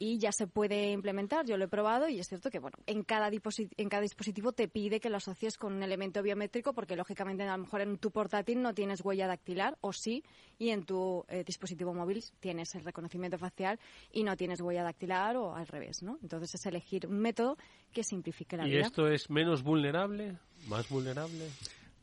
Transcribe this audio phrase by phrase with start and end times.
[0.00, 1.44] y ya se puede implementar.
[1.44, 4.68] Yo lo he probado y es cierto que, bueno, en cada, en cada dispositivo te
[4.68, 8.12] pide que lo asocies con un elemento biométrico porque, lógicamente, a lo mejor en tu
[8.12, 10.22] portátil no tienes huella dactilar o sí,
[10.56, 13.80] y en tu eh, dispositivo móvil tienes el reconocimiento facial
[14.12, 16.18] y no tienes huella dactilar o al revés, ¿no?
[16.22, 17.58] Entonces es elegir un método
[17.92, 18.78] que simplifique la vida.
[18.78, 20.36] ¿Y esto es menos vulnerable?
[20.68, 21.48] ¿Más vulnerable?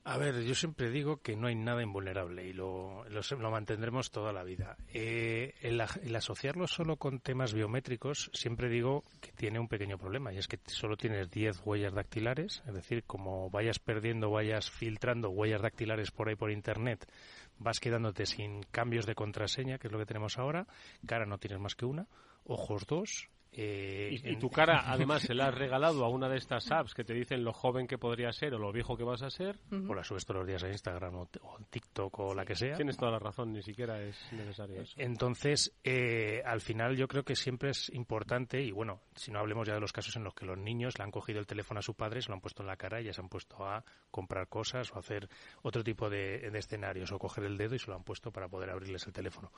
[0.08, 4.32] A ver, yo siempre digo que no hay nada invulnerable y lo, lo, mantendremos toda
[4.32, 4.78] la vida.
[4.94, 5.82] Eh, el,
[6.16, 10.60] asociarlo solo con temas biométricos, siempre digo que tiene un pequeño problema y es que
[10.68, 16.30] solo tienes 10 huellas dactilares, es decir, como vayas perdiendo, vayas filtrando huellas dactilares por
[16.30, 17.12] ahí por Internet,
[17.58, 20.68] vas quedándote sin cambios de contraseña, que es lo que tenemos ahora,
[21.08, 22.06] cara no tienes más que una,
[22.44, 26.72] ojos dos, eh, y, tu cara, además, se la has regalado a una de estas
[26.72, 29.30] apps que te dicen lo joven que podría ser o lo viejo que vas a
[29.30, 29.60] ser.
[29.72, 31.30] O la subes todos los días a Instagram o,
[31.70, 32.76] TikTok o la que sea.
[32.76, 34.96] Tienes toda la razón, ni siquiera es necesario eso.
[34.98, 39.68] Entonces, eh, al final yo creo que siempre es importante, y bueno, si no hablemos
[39.68, 41.84] ya de los casos en los que los niños le han cogido el teléfono a
[41.84, 43.84] su padre, se lo han puesto en la cara y ya se han puesto a
[44.12, 45.30] comprar cosas o hacer
[45.62, 48.48] otro tipo de, de escenarios o coger el dedo y se lo han puesto para
[48.48, 49.52] poder abrirles el teléfono.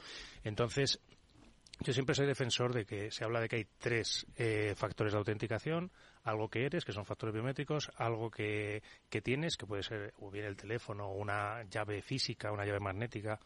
[0.43, 0.99] Entonces,
[1.79, 5.19] yo siempre soy defensor de que se habla de que hay tres eh, factores de
[5.19, 5.91] autenticación,
[6.23, 10.31] algo que eres, que son factores biométricos, algo que, que tienes, que puede ser o
[10.31, 13.39] bien el teléfono, una llave física, una llave magnética,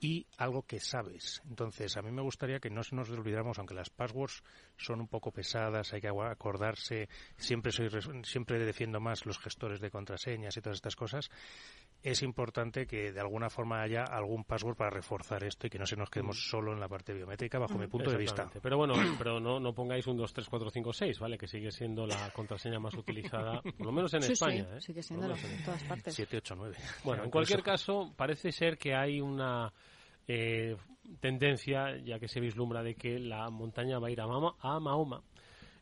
[0.00, 1.42] y algo que sabes.
[1.48, 4.42] Entonces, a mí me gustaría que no nos olvidáramos, aunque las passwords
[4.76, 7.88] son un poco pesadas, hay que acordarse, siempre soy
[8.22, 11.30] siempre defiendo más los gestores de contraseñas y todas estas cosas,
[12.02, 15.86] es importante que de alguna forma haya algún password para reforzar esto y que no
[15.86, 16.50] se nos quedemos mm.
[16.50, 17.90] solo en la parte biométrica bajo mi mm.
[17.90, 18.50] punto de vista.
[18.62, 21.36] Pero bueno, pero no, no pongáis un 2, 3, 4, 5, 6, ¿vale?
[21.36, 24.64] Que sigue siendo la contraseña más utilizada, por lo menos en España.
[24.64, 24.80] Sí, ¿eh?
[24.80, 26.14] sigue siendo en todas partes.
[26.14, 26.76] 7, 8, 9.
[27.04, 29.72] Bueno, en cualquier caso, parece ser que hay una
[30.28, 30.76] eh,
[31.20, 35.22] tendencia, ya que se vislumbra de que la montaña va a ir a, a Mahoma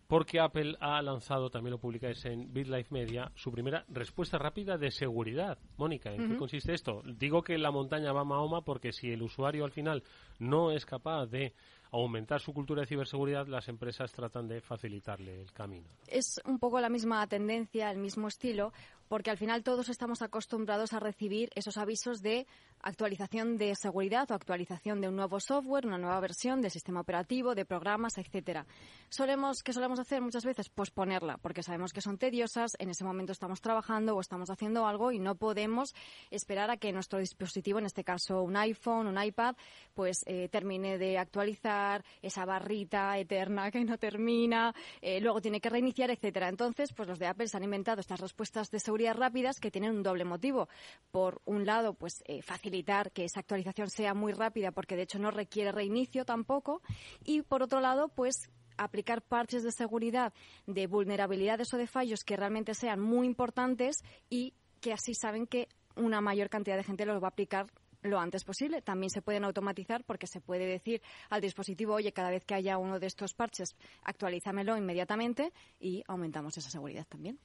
[0.07, 4.91] porque Apple ha lanzado, también lo publicáis en BitLife Media, su primera respuesta rápida de
[4.91, 5.59] seguridad.
[5.77, 7.03] Mónica, ¿en qué consiste esto?
[7.05, 10.03] Digo que la montaña va a Mahoma porque si el usuario al final
[10.39, 11.55] no es capaz de
[11.91, 15.89] aumentar su cultura de ciberseguridad, las empresas tratan de facilitarle el camino.
[16.07, 18.73] Es un poco la misma tendencia, el mismo estilo,
[19.09, 22.47] porque al final todos estamos acostumbrados a recibir esos avisos de
[22.83, 27.55] actualización de seguridad o actualización de un nuevo software, una nueva versión del sistema operativo,
[27.55, 28.67] de programas, etcétera.
[29.09, 30.69] Solemos, ¿qué solemos hacer muchas veces?
[30.69, 35.13] Posponerla, porque sabemos que son tediosas, en ese momento estamos trabajando o estamos haciendo algo
[35.13, 35.95] y no podemos
[36.31, 39.57] esperar a que nuestro dispositivo, en este caso un iPhone, un iPad,
[39.95, 45.71] pues eh, termine de actualizar esa barrita eterna que no termina, eh, luego tiene que
[45.71, 46.49] reiniciar, etcétera.
[46.49, 49.97] Entonces, pues los de Apple se han inventado estas respuestas de seguridad rápidas que tienen
[49.97, 50.69] un doble motivo.
[51.11, 55.19] Por un lado, pues eh, facilitar que esa actualización sea muy rápida porque de hecho
[55.19, 56.83] no requiere reinicio tampoco.
[57.25, 60.33] Y por otro lado, pues aplicar parches de seguridad
[60.67, 65.69] de vulnerabilidades o de fallos que realmente sean muy importantes y que así saben que
[65.97, 67.67] una mayor cantidad de gente los va a aplicar
[68.03, 68.83] lo antes posible.
[68.83, 72.79] También se pueden automatizar porque se puede decir al dispositivo, oye, cada vez que haya
[72.79, 77.39] uno de estos parches, actualízamelo inmediatamente y aumentamos esa seguridad también.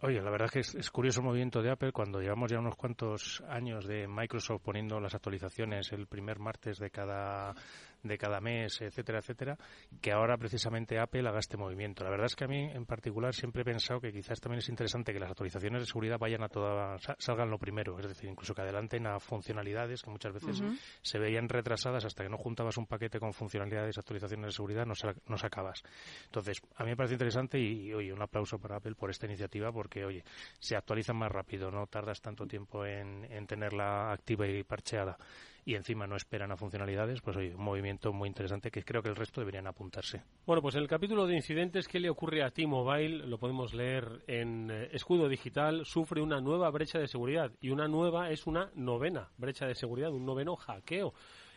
[0.00, 2.76] Oye, la verdad es que es, curioso el movimiento de Apple cuando llevamos ya unos
[2.76, 7.54] cuantos años de Microsoft poniendo las actualizaciones el primer martes de cada
[8.04, 9.58] de cada mes, etcétera, etcétera,
[10.00, 12.04] que ahora precisamente Apple haga este movimiento.
[12.04, 14.68] La verdad es que a mí en particular siempre he pensado que quizás también es
[14.68, 18.54] interesante que las actualizaciones de seguridad vayan a toda, salgan lo primero, es decir, incluso
[18.54, 20.62] que adelanten a funcionalidades que muchas veces
[21.02, 24.94] se veían retrasadas hasta que no juntabas un paquete con funcionalidades, actualizaciones de seguridad, no,
[25.26, 25.82] no sacabas.
[26.26, 29.72] Entonces, a mí me parece interesante y, oye, un aplauso para Apple por esta iniciativa
[29.84, 30.24] porque, oye,
[30.58, 35.18] se actualizan más rápido, no tardas tanto tiempo en, en tenerla activa y parcheada
[35.66, 39.10] y encima no esperan a funcionalidades, pues oye, un movimiento muy interesante que creo que
[39.10, 40.22] el resto deberían apuntarse.
[40.46, 43.26] Bueno, pues el capítulo de incidentes, ¿qué le ocurre a T-Mobile?
[43.26, 47.88] Lo podemos leer en eh, Escudo Digital, sufre una nueva brecha de seguridad y una
[47.88, 51.12] nueva es una novena brecha de seguridad, un noveno hackeo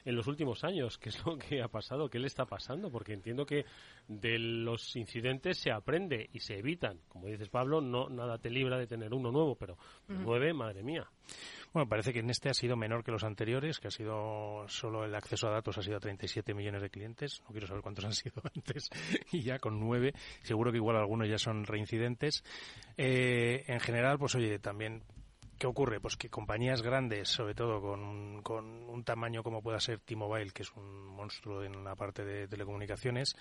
[0.08, 0.98] en los últimos años.
[0.98, 2.10] ¿Qué es lo que ha pasado?
[2.10, 2.90] ¿Qué le está pasando?
[2.90, 3.66] Porque entiendo que
[4.08, 7.02] de los incidentes se aprende y se evitan.
[7.10, 9.78] Como dices, Pablo, no nada te libra de tener uno nuevo, pero
[10.08, 11.06] nueve, madre mía.
[11.74, 15.04] Bueno, parece que en este ha sido menor que los anteriores, que ha sido solo
[15.04, 17.42] el acceso a datos ha sido a 37 millones de clientes.
[17.42, 18.90] No quiero saber cuántos han sido antes.
[19.34, 22.46] y ya con nueve, seguro que igual algunos ya son reincidentes.
[22.96, 25.04] Eh, en general, pues oye, también
[25.58, 26.00] ¿Qué ocurre?
[26.00, 28.44] Pues que compañías grandes, sobre todo con,
[28.90, 33.36] un tamaño como pueda ser T-Mobile, que es un monstruo en la parte de telecomunicaciones,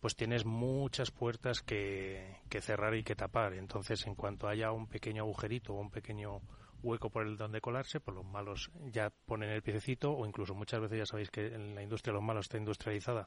[0.00, 3.54] pues tienes muchas puertas que, cerrar y que tapar.
[3.54, 6.40] Entonces, en cuanto haya un pequeño agujerito o un pequeño
[6.82, 10.80] hueco por el donde colarse, pues los malos ya ponen el piececito o incluso muchas
[10.80, 13.26] veces ya sabéis que en la industria los malos está industrializada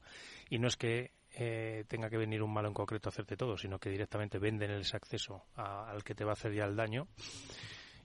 [0.49, 3.57] y no es que eh, tenga que venir un malo en concreto a hacerte todo,
[3.57, 7.07] sino que directamente venden ese acceso al que te va a hacer ya el daño.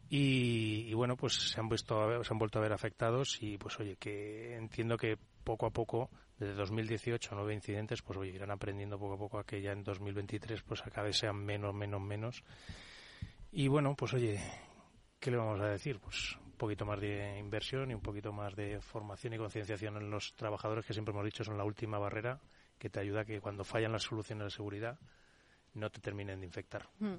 [0.09, 3.97] Y, bueno, pues se han, visto, se han vuelto a ver afectados y pues oye,
[3.97, 9.15] que entiendo que poco a poco, desde 2018, nueve incidentes, pues oye, irán aprendiendo poco
[9.15, 12.45] a poco a que ya en 2023 pues cada vez sean menos, menos, menos.
[13.51, 14.41] Y bueno, pues oye,
[15.19, 15.99] ¿qué le vamos a decir?
[16.01, 20.11] Pues un poquito más de inversión y un poquito más de formación y concienciación en
[20.11, 22.41] los trabajadores que siempre hemos dicho son la última barrera
[22.79, 24.99] que te ayuda a que cuando fallan las soluciones de seguridad
[25.75, 26.89] no te terminen de infectar.
[26.99, 27.15] Mm.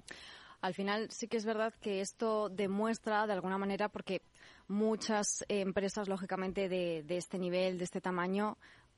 [0.65, 4.23] Al final sí que es verdad que esto demuestra de alguna manera porque
[4.67, 8.57] muchas empresas, lógicamente, de, este nivel, de este tamaño,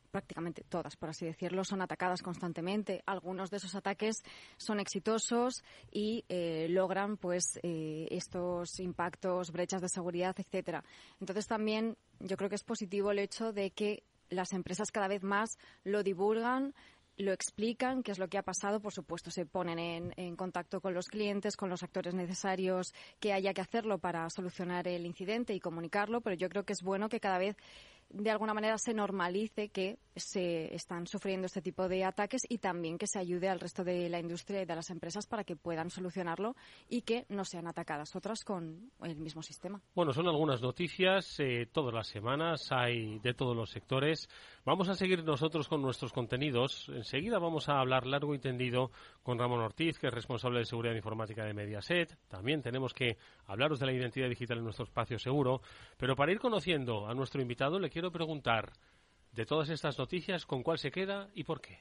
[0.09, 3.03] prácticamente todas, por así decirlo, son atacadas constantemente.
[3.05, 4.23] Algunos de esos ataques
[4.55, 5.61] son exitosos
[5.91, 10.85] y eh, logran, pues, eh, estos impactos, brechas de seguridad, etcétera.
[11.19, 15.23] Entonces también yo creo que es positivo el hecho de que las empresas cada vez
[15.23, 16.73] más lo divulgan,
[17.17, 20.81] lo explican, qué es lo que ha pasado, por supuesto, se ponen en, en, contacto
[20.81, 25.53] con los clientes, con los actores necesarios que haya que hacerlo para solucionar el incidente
[25.53, 27.57] y comunicarlo, pero yo creo que es bueno que cada vez
[28.09, 32.98] de alguna manera se normalice que se están sufriendo este tipo de ataques y también
[32.98, 35.89] que se ayude al resto de la industria y de las empresas para que puedan
[35.89, 36.56] solucionarlo
[36.89, 39.81] y que no sean atacadas otras con el mismo sistema.
[39.94, 44.27] Bueno, son algunas noticias eh, todas las semanas, hay de todos los sectores.
[44.65, 46.89] Vamos a seguir nosotros con nuestros contenidos.
[46.89, 48.92] Enseguida vamos a hablar largo y tendido
[49.24, 52.18] con Ramón Ortiz, que es responsable de seguridad informática de Mediaset.
[52.27, 55.62] También tenemos que hablaros de la identidad digital en nuestro espacio seguro.
[55.98, 58.73] Pero para ir conociendo a nuestro invitado, le quiero preguntar
[59.31, 61.79] de todas estas noticias, ¿con cuál se queda y por qué?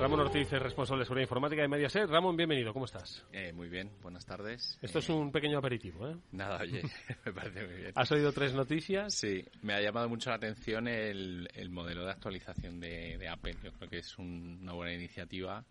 [0.00, 2.08] Ramón Ortiz es responsable de seguridad informática de Mediaset.
[2.08, 3.26] Ramón, bienvenido, ¿cómo estás?
[3.30, 4.78] Eh, muy bien, buenas tardes.
[4.80, 6.16] Esto es un pequeño aperitivo, ¿eh?
[6.32, 6.80] Nada, oye,
[7.26, 7.92] me parece muy bien.
[7.94, 9.12] ¿Has oído tres noticias?
[9.12, 13.54] Sí, me ha llamado mucho la atención el, modelo de actualización de, Apple.
[13.62, 15.62] Yo creo que es una buena iniciativa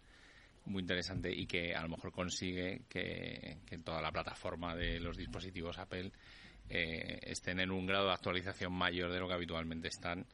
[0.65, 5.77] muy interesante y que a lo mejor consigue que, toda la plataforma de los dispositivos
[5.79, 6.11] Apple
[6.69, 10.25] eh, estén en un grado de actualización mayor de lo que habitualmente están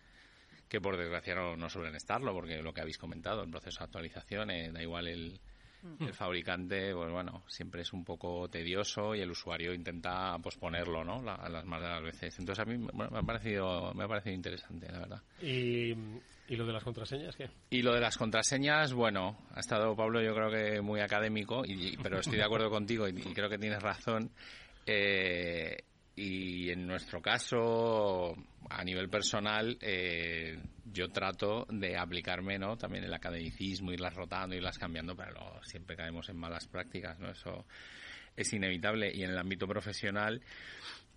[0.68, 4.52] que por desgracia no, suelen estarlo, porque lo que habéis comentado, el proceso de actualización,
[4.52, 5.40] eh, da igual el.
[6.00, 11.22] El fabricante, pues bueno, siempre es un poco tedioso y el usuario intenta posponerlo, ¿no?
[11.22, 12.38] las más de las veces.
[12.40, 15.22] Entonces a mí me ha parecido, me ha parecido interesante, la verdad.
[15.42, 15.92] ¿Y,
[16.50, 17.50] ¿Y lo de las contraseñas qué?
[17.70, 21.98] Y lo de las contraseñas, bueno, ha estado Pablo yo creo que muy académico, y,
[21.98, 24.32] pero estoy de acuerdo contigo y, y, creo que tienes razón.
[24.86, 25.84] Eh,
[26.18, 28.36] y en nuestro caso,
[28.72, 32.76] a nivel personal, eh, yo trato de aplicarme, ¿no?
[32.76, 37.30] También el academicismo, irlas rotando, irlas cambiando, pero siempre caemos en malas prácticas, ¿no?
[37.30, 37.68] Eso
[38.36, 39.12] es inevitable.
[39.14, 40.42] Y en el ámbito profesional,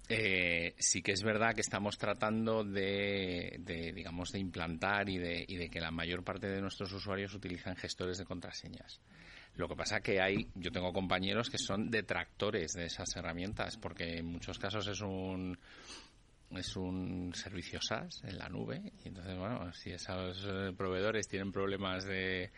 [0.07, 5.47] eh, sí que es verdad que estamos tratando de, de, digamos, de implantar y de,
[5.49, 9.01] y de que la mayor parte de nuestros usuarios utilizan gestores de contraseñas.
[9.55, 14.19] Lo que pasa que hay, yo tengo compañeros que son detractores de esas herramientas, porque
[14.19, 15.59] en muchos casos es un
[16.51, 21.53] es un servicio SaaS en la nube y entonces bueno si esos eh, proveedores tienen
[21.53, 22.51] problemas de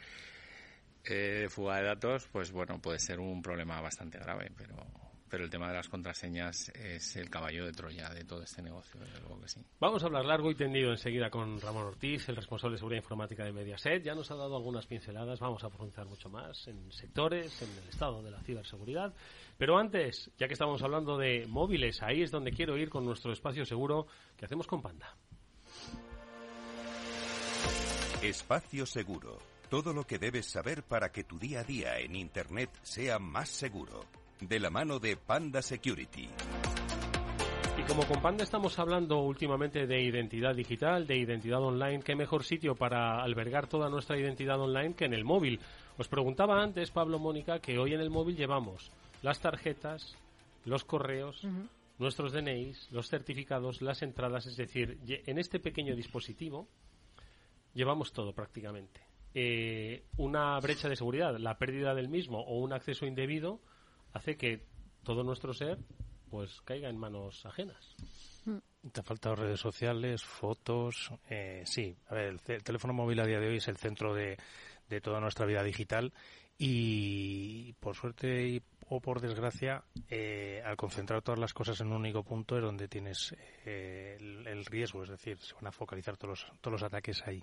[1.05, 4.87] eh, fuga de datos pues bueno puede ser un problema bastante grave pero
[5.32, 9.01] pero el tema de las contraseñas es el caballo de Troya de todo este negocio,
[9.01, 9.65] desde que sí.
[9.81, 13.43] Vamos a hablar largo y tendido enseguida con Ramón Ortiz, el responsable de seguridad informática
[13.43, 14.03] de Mediaset.
[14.03, 17.89] Ya nos ha dado algunas pinceladas, vamos a profundizar mucho más en sectores, en el
[17.89, 19.15] estado de la ciberseguridad.
[19.56, 23.32] Pero antes, ya que estamos hablando de móviles, ahí es donde quiero ir con nuestro
[23.32, 25.17] espacio seguro que hacemos con Panda.
[28.20, 29.39] Espacio Seguro.
[29.70, 33.48] Todo lo que debes saber para que tu día a día en Internet sea más
[33.48, 36.29] seguro de la mano de Panda Security.
[37.79, 42.44] Y como con Panda estamos hablando últimamente de identidad digital, de identidad online, ¿qué mejor
[42.44, 45.61] sitio para albergar toda nuestra identidad online que en el móvil?
[45.99, 48.91] Os preguntaba antes, Pablo Mónica, que hoy en el móvil llevamos
[49.22, 50.17] las tarjetas,
[50.65, 51.46] los correos,
[51.99, 56.69] nuestros DNIs, los certificados, las entradas, es decir, en este pequeño dispositivo
[57.75, 59.01] llevamos todo prácticamente.
[59.34, 63.61] Eh, una brecha de seguridad, la pérdida del mismo o un acceso indebido
[64.12, 64.64] hace que
[65.02, 65.78] todo nuestro ser
[66.31, 67.94] pues caiga en manos ajenas.
[68.90, 71.12] Te ha faltado redes sociales, fotos.
[71.28, 74.38] Eh, sí, a ver, el, teléfono móvil a día de hoy es el centro de,
[74.88, 76.12] de toda nuestra vida digital
[76.58, 82.22] y por suerte o por desgracia, eh, al concentrar todas las cosas en un único
[82.22, 86.44] punto es donde tienes eh, el, el, riesgo, es decir, se van a focalizar todos
[86.44, 87.42] los, todos los ataques ahí.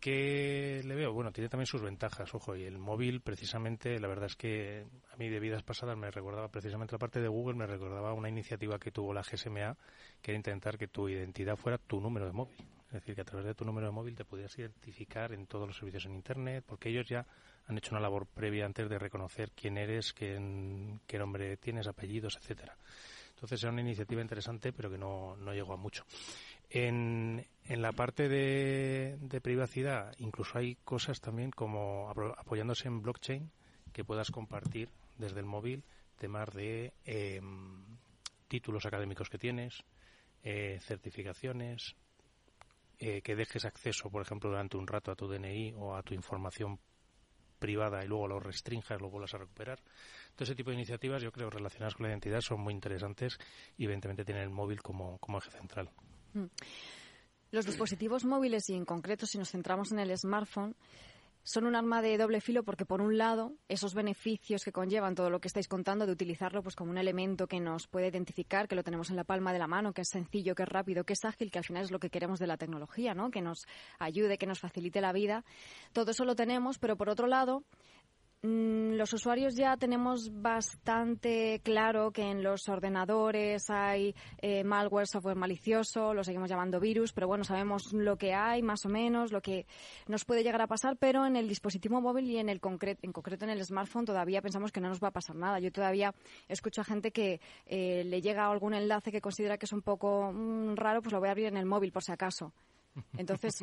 [0.00, 1.12] ¿Qué le veo?
[1.12, 5.16] Bueno, tiene también sus ventajas, ojo, y el móvil precisamente, la verdad es que a
[5.16, 8.78] mí de vidas pasadas me recordaba precisamente la parte de Google, me recordaba una iniciativa
[8.78, 9.76] que tuvo la GSMA,
[10.22, 12.56] que era intentar que tu identidad fuera tu número de móvil.
[12.86, 15.66] Es decir, que a través de tu número de móvil te pudieras identificar en todos
[15.66, 17.26] los servicios en Internet, porque ellos ya
[17.66, 22.36] han hecho una labor previa antes de reconocer quién eres, quién, qué nombre tienes, apellidos,
[22.36, 22.76] etcétera.
[23.34, 26.04] Entonces era una iniciativa interesante, pero que no, no llegó a mucho.
[26.70, 33.50] En, la parte de, privacidad, incluso hay cosas también como apoyándose en blockchain
[33.92, 35.84] que puedas compartir desde el móvil
[36.18, 37.84] temas de em,
[38.48, 39.84] títulos académicos que tienes,
[40.42, 41.94] eh, certificaciones,
[42.98, 46.14] eh, que dejes acceso, por ejemplo, durante un rato a tu DNI o a tu
[46.14, 46.80] información
[47.58, 49.80] privada y luego lo restringas, lo vuelvas a recuperar.
[50.34, 53.38] Todo ese tipo de iniciativas, yo creo, relacionadas con la identidad son muy interesantes
[53.76, 55.90] y evidentemente tienen el móvil como eje central.
[56.34, 56.46] Mm.
[57.50, 60.76] Los dispositivos móviles y en concreto si nos centramos en el smartphone
[61.42, 65.30] son un arma de doble filo porque por un lado esos beneficios que conllevan todo
[65.30, 68.76] lo que estáis contando de utilizarlo pues como un elemento que nos puede identificar, que
[68.76, 71.14] lo tenemos en la palma de la mano, que es sencillo, que es rápido, que
[71.14, 73.30] es ágil, que al final es lo que queremos de la tecnología, ¿no?
[73.30, 73.66] Que nos
[73.98, 75.42] ayude, que nos facilite la vida.
[75.94, 77.64] Todo eso lo tenemos, pero por otro lado
[78.42, 86.14] los usuarios ya tenemos bastante claro que en los ordenadores hay eh, malware, software malicioso,
[86.14, 89.66] lo seguimos llamando virus, pero bueno, sabemos lo que hay más o menos, lo que
[90.06, 93.12] nos puede llegar a pasar, pero en el dispositivo móvil y en el concreto, en
[93.12, 95.58] concreto en el smartphone todavía pensamos que no nos va a pasar nada.
[95.58, 96.14] Yo todavía
[96.46, 100.32] escucho a gente que eh, le llega algún enlace que considera que es un poco
[100.32, 102.52] mm, raro, pues lo voy a abrir en el móvil por si acaso.
[103.16, 103.58] Entonces,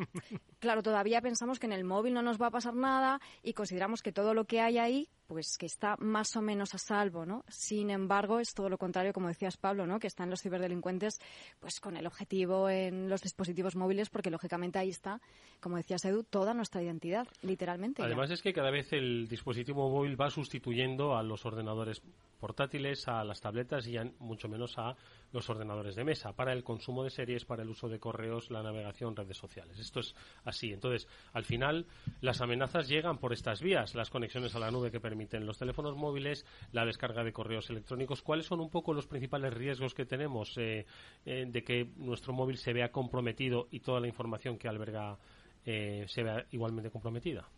[0.58, 4.02] claro, todavía pensamos que en el móvil no nos va a pasar nada y consideramos
[4.02, 7.44] que todo lo que hay ahí pues que está más o menos a salvo, ¿no?
[7.48, 9.98] Sin embargo, es todo lo contrario, como decías Pablo, ¿no?
[9.98, 11.18] Que están los ciberdelincuentes
[11.58, 15.20] pues con el objetivo en los dispositivos móviles porque lógicamente ahí está,
[15.60, 18.02] como decías Edu, toda nuestra identidad, literalmente.
[18.02, 22.02] Además es que cada vez el dispositivo móvil va sustituyendo a los ordenadores
[22.38, 24.94] portátiles, a las tabletas y ya mucho menos a
[25.32, 28.62] los ordenadores de mesa para el consumo de series, para el uso de correos, la
[28.62, 29.78] navegación, redes sociales.
[29.78, 30.14] Esto es
[30.44, 30.72] así.
[30.72, 31.86] Entonces, al final,
[32.20, 35.56] las amenazas llegan por estas vías, las conexiones a la nube que permiten permiten los
[35.56, 38.20] teléfonos móviles, la descarga de correos electrónicos.
[38.20, 40.84] ¿Cuáles son un poco los principales riesgos que tenemos eh,
[41.24, 45.16] eh, de que nuestro móvil se vea comprometido y toda la información que alberga
[45.64, 47.48] eh, se vea igualmente comprometida?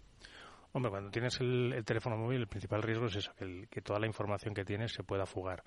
[0.71, 4.55] Hombre, cuando tienes el, teléfono móvil, el principal riesgo es eso, que, toda la información
[4.55, 5.65] que tienes se pueda fugar.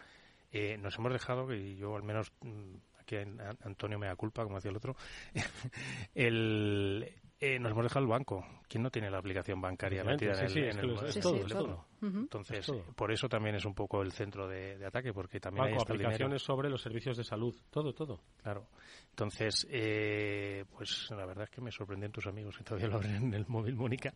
[0.80, 3.18] nos hemos dejado, y yo al menos mm, aquí
[3.64, 4.96] Antonio me da culpa, como decía el otro,
[6.16, 8.46] el, eh, nos hemos dejado el banco.
[8.70, 13.56] ¿Quién no tiene la aplicación bancaria metida en el, es todo, Entonces, por eso también
[13.56, 17.24] es un poco el centro de, ataque, porque también hay aplicaciones sobre los servicios de
[17.24, 18.22] salud, todo, todo.
[18.42, 18.68] Claro.
[19.10, 23.16] Entonces, eh, pues la verdad es que me sorprenden tus amigos que todavía lo abren
[23.16, 24.14] en el móvil, Mónica.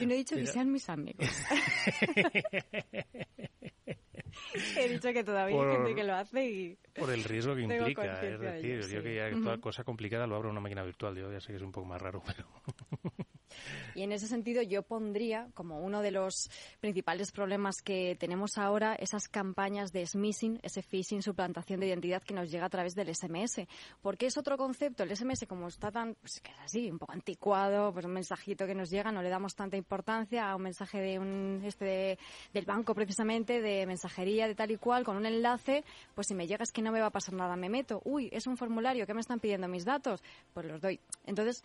[0.00, 1.26] Yo no he dicho que sean mis amigos.
[4.76, 6.78] He dicho que todavía hay gente que lo hace y...
[6.94, 10.48] Por el riesgo que implica, es decir, yo que ya toda cosa complicada lo abro
[10.48, 12.46] en una máquina virtual, yo ya sé que es un poco más raro, pero...
[13.94, 16.50] Y en ese sentido yo pondría como uno de los
[16.80, 22.34] principales problemas que tenemos ahora esas campañas de smishing, ese phishing, suplantación de identidad que
[22.34, 23.66] nos llega a través del SMS.
[24.02, 27.12] Porque es otro concepto, el SMS como está tan, pues que es así, un poco
[27.12, 31.00] anticuado, pues un mensajito que nos llega, no le damos tanta importancia a un mensaje
[31.00, 32.18] de un, este
[32.52, 36.46] del banco precisamente, de mensajería, de tal y cual, con un enlace, pues si me
[36.46, 39.06] llega es que no me va a pasar nada, me meto, uy, es un formulario,
[39.06, 40.22] que me están pidiendo mis datos?
[40.52, 41.00] Pues los doy.
[41.26, 41.62] Entonces,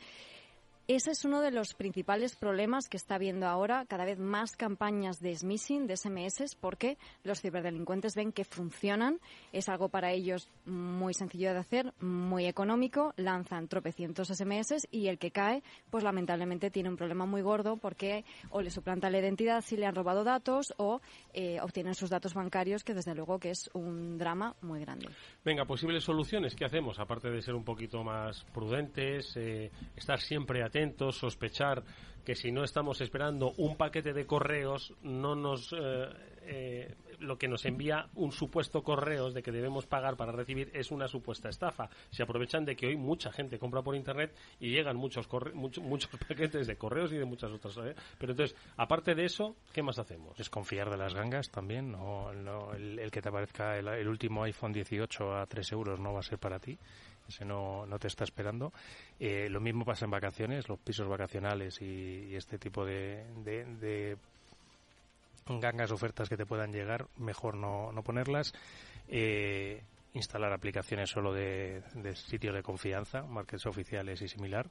[0.85, 5.21] ese es uno de los principales problemas que está habiendo ahora, cada vez más campañas
[5.21, 9.21] de smishing, de SMS, porque los ciberdelincuentes ven que funcionan,
[9.53, 15.19] es algo para ellos muy sencillo de hacer, muy económico, lanzan tropecientos SMS y el
[15.19, 19.61] que cae, pues lamentablemente tiene un problema muy gordo porque o le suplanta la identidad
[19.61, 20.99] si le han robado datos o
[21.31, 25.07] eh, obtienen sus datos bancarios, que desde luego que es un drama muy grande.
[25.45, 26.99] Venga, posibles soluciones, ¿qué hacemos?
[26.99, 31.83] Aparte de ser un poquito más prudentes, eh, estar siempre atentos atentos, sospechar
[32.25, 36.07] que si no estamos esperando un paquete de correos, no nos eh,
[36.45, 40.89] eh, lo que nos envía un supuesto correos de que debemos pagar para recibir es
[40.89, 41.89] una supuesta estafa.
[42.09, 46.65] Se aprovechan de que hoy mucha gente compra por internet y llegan muchos muchos paquetes
[46.65, 47.77] de correos y de muchas otras.
[47.77, 47.93] ¿eh?
[48.17, 50.37] Pero entonces, aparte de eso, ¿qué más hacemos?
[50.37, 51.91] Desconfiar de las gangas también.
[51.91, 56.19] No, el, que te aparezca el, el último iPhone 18 a 3 euros no va
[56.21, 56.79] a ser para ti
[57.27, 58.73] ese no, te está esperando.
[59.19, 64.17] Eh, lo mismo pasa en vacaciones, los pisos vacacionales y, este tipo de, de,
[65.47, 68.53] gangas ofertas que te puedan llegar, mejor no, no ponerlas.
[69.07, 69.81] Eh,
[70.13, 74.69] instalar aplicaciones solo de, de, sitios de confianza, markets oficiales y similar.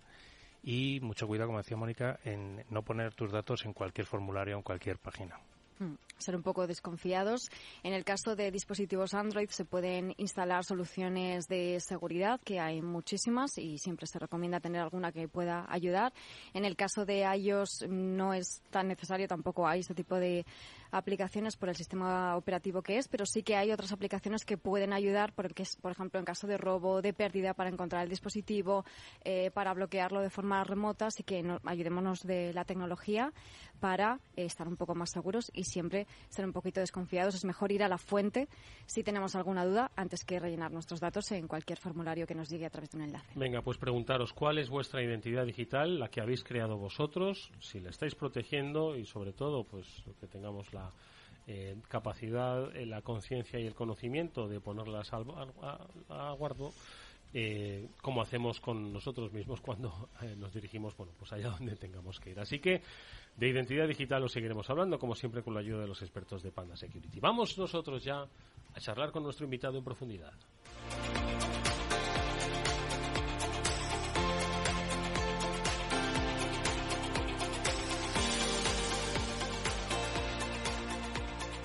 [0.63, 4.59] y mucho cuidado, como decía Mónica, en no poner tus datos en cualquier formulario o
[4.59, 5.41] en cualquier página.
[5.79, 7.49] Mm, ser un poco desconfiados.
[7.83, 13.59] En el caso de dispositivos Android se pueden instalar soluciones de seguridad, que hay muchísimas
[13.59, 16.13] y siempre se recomienda tener alguna que pueda ayudar.
[16.55, 20.47] En el caso de iOS no es tan necesario, tampoco hay este tipo de
[20.93, 24.93] aplicaciones por el sistema operativo que es, pero sí que hay otras aplicaciones que pueden
[24.93, 28.85] ayudar, porque por ejemplo, en caso de robo, de pérdida, para encontrar el dispositivo,
[29.25, 33.33] eh, para bloquearlo de forma remota, así que ayudémonos de la tecnología
[33.81, 37.35] para eh, estar un poco más seguros y siempre ser un poquito desconfiados.
[37.35, 38.49] Es mejor ir a la fuente
[38.87, 42.67] si tenemos alguna duda antes que rellenar nuestros datos en cualquier formulario que nos llegue
[42.67, 43.33] a través de un enlace.
[43.35, 47.91] Venga, pues preguntaros cuál es vuestra identidad digital, la que habéis creado vosotros, si la
[47.91, 49.87] estáis protegiendo y sobre todo pues
[50.21, 50.82] que tengamos la
[51.47, 55.19] eh, capacidad, eh, la conciencia y el conocimiento de ponerlas a,
[56.35, 56.73] guardo
[57.35, 62.31] eh, como hacemos con nosotros mismos cuando nos dirigimos, bueno, pues allá donde tengamos que
[62.31, 62.39] ir.
[62.39, 62.83] Así que
[63.37, 66.53] de identidad digital os seguiremos hablando, como siempre, con la ayuda de los expertos de
[66.53, 67.19] Panda Security.
[67.19, 70.35] Vamos nosotros ya a charlar con nuestro invitado en profundidad.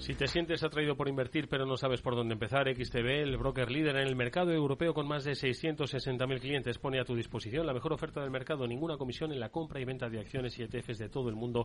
[0.00, 3.70] Si te sientes atraído por invertir pero no sabes por dónde empezar, XTB, el broker
[3.70, 7.74] líder en el mercado europeo con más de 660.000 clientes, pone a tu disposición la
[7.74, 10.96] mejor oferta del mercado, ninguna comisión en la compra y venta de acciones y ETFs
[10.96, 11.64] de todo el mundo,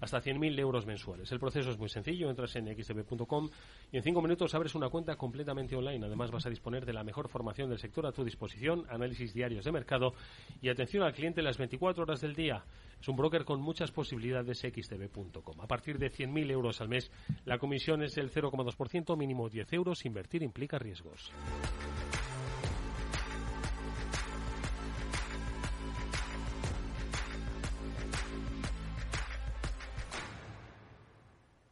[0.00, 1.30] hasta 100.000 euros mensuales.
[1.30, 3.48] El proceso es muy sencillo, entras en xtb.com
[3.92, 6.06] y en cinco minutos abres una cuenta completamente online.
[6.06, 9.64] Además vas a disponer de la mejor formación del sector a tu disposición, análisis diarios
[9.64, 10.12] de mercado
[10.60, 12.64] y atención al cliente las 24 horas del día.
[13.06, 15.60] Es un broker con muchas posibilidades xtb.com.
[15.60, 17.12] A partir de 100.000 euros al mes,
[17.44, 20.04] la comisión es del 0,2%, mínimo 10 euros.
[20.04, 21.30] Invertir implica riesgos.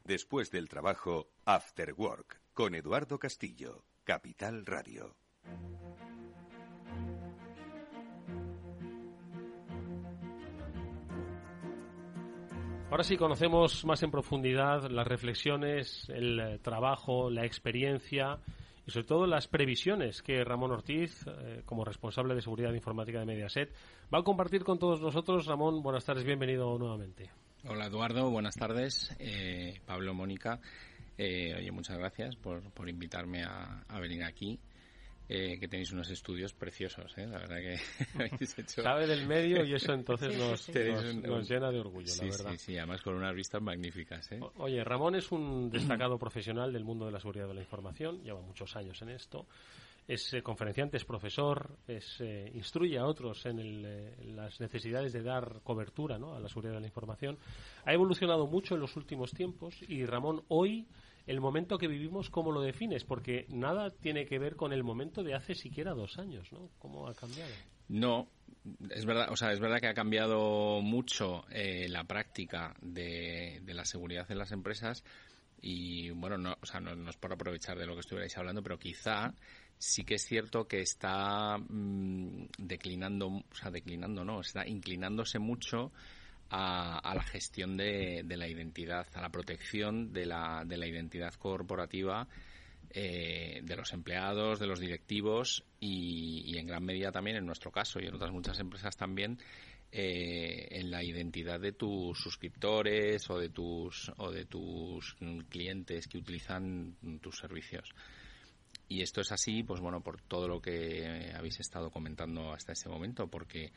[0.04, 5.16] Después del trabajo, After Work, con Eduardo Castillo, Capital Radio.
[12.94, 18.38] Ahora sí conocemos más en profundidad las reflexiones, el eh, trabajo, la experiencia
[18.86, 23.26] y sobre todo las previsiones que Ramón Ortiz, eh, como responsable de seguridad informática de
[23.26, 23.74] Mediaset,
[24.14, 25.46] va a compartir con todos nosotros.
[25.46, 27.32] Ramón, buenas tardes, bienvenido nuevamente.
[27.66, 29.12] Hola Eduardo, buenas tardes.
[29.18, 30.60] Eh, Pablo, Mónica,
[31.18, 34.60] oye, muchas gracias por, invitarme a venir aquí.
[35.26, 37.26] Eh, que tenéis unos estudios preciosos, ¿eh?
[37.26, 37.78] la verdad que
[38.14, 38.82] habéis hecho...
[38.82, 42.50] Sabe del medio y eso entonces nos, llena de orgullo, la verdad.
[42.52, 44.30] Sí, sí, además con unas vistas magníficas.
[44.32, 44.40] ¿eh?
[44.58, 48.42] Oye, Ramón es un destacado profesional del mundo de la seguridad de la información, lleva
[48.42, 49.46] muchos años en esto,
[50.06, 52.20] es eh, conferenciante, es profesor, es,
[52.52, 56.34] instruye a otros en, las necesidades de dar cobertura ¿no?
[56.34, 57.38] a la seguridad de la información.
[57.86, 60.86] Ha evolucionado mucho en los últimos tiempos y Ramón hoy
[61.26, 63.04] el momento que vivimos, ¿cómo lo defines?
[63.04, 66.70] Porque nada tiene que ver con el momento de hace siquiera dos años, ¿no?
[66.78, 67.52] ¿Cómo ha cambiado?
[67.88, 68.28] No,
[68.90, 73.84] es verdad, o sea, es verdad que ha cambiado mucho eh, la práctica de, la
[73.84, 75.04] seguridad en las empresas
[75.60, 78.78] y bueno, no, o sea, no, es por aprovechar de lo que estuvierais hablando, pero
[78.78, 79.34] quizá
[79.78, 85.92] sí que es cierto que está mm, declinando, o sea, declinando, no, está inclinándose mucho
[86.50, 92.28] a, la gestión de, la identidad, a la protección de la, de la identidad corporativa
[92.96, 97.98] eh, de los empleados, de los directivos y, en gran medida también en nuestro caso
[97.98, 99.38] y en otras muchas empresas también
[99.90, 105.16] eh, en la identidad de tus suscriptores o de tus o de tus
[105.48, 107.92] clientes que utilizan tus servicios.
[108.88, 112.88] Y esto es así, pues bueno, por todo lo que habéis estado comentando hasta ese
[112.88, 113.72] momento, porque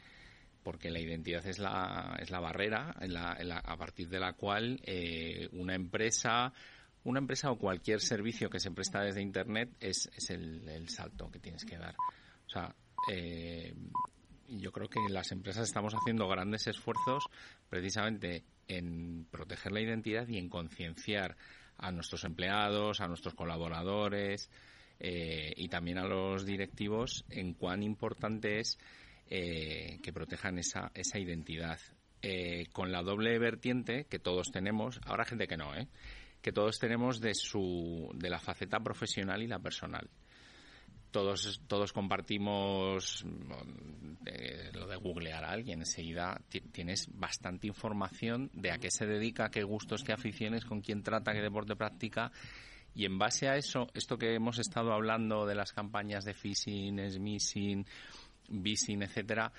[0.68, 5.76] porque la identidad es la, es la barrera a partir de la cual eh, una
[5.76, 6.52] empresa
[7.06, 11.40] una empresa o cualquier servicio que se presta desde internet es, es el, salto que
[11.40, 11.96] tienes que dar.
[12.46, 12.76] O sea
[13.10, 13.74] eh,
[14.50, 17.24] yo creo que las empresas estamos haciendo grandes esfuerzos
[17.70, 21.38] precisamente en proteger la identidad y en concienciar
[21.78, 24.50] a nuestros empleados, a nuestros colaboradores
[25.00, 28.78] eh, y también a los directivos en cuán importante es
[29.30, 31.80] eh, que protejan esa, esa identidad.
[32.22, 35.88] Eh, con la doble vertiente que todos tenemos, ahora gente que no, ¿eh?
[36.42, 40.10] que todos tenemos de, su, de la faceta profesional y la personal.
[41.12, 44.14] Todos, todos compartimos mm,
[44.74, 45.80] lo de googlear a alguien.
[45.80, 51.04] Enseguida tienes bastante información de a qué se dedica, qué gustos, qué aficiones, con quién
[51.04, 52.32] trata, qué deporte practica
[52.94, 57.12] Y en base a eso, esto que hemos estado hablando de las campañas de phishing,
[57.12, 57.86] smishing,
[58.48, 59.52] vising, etcétera,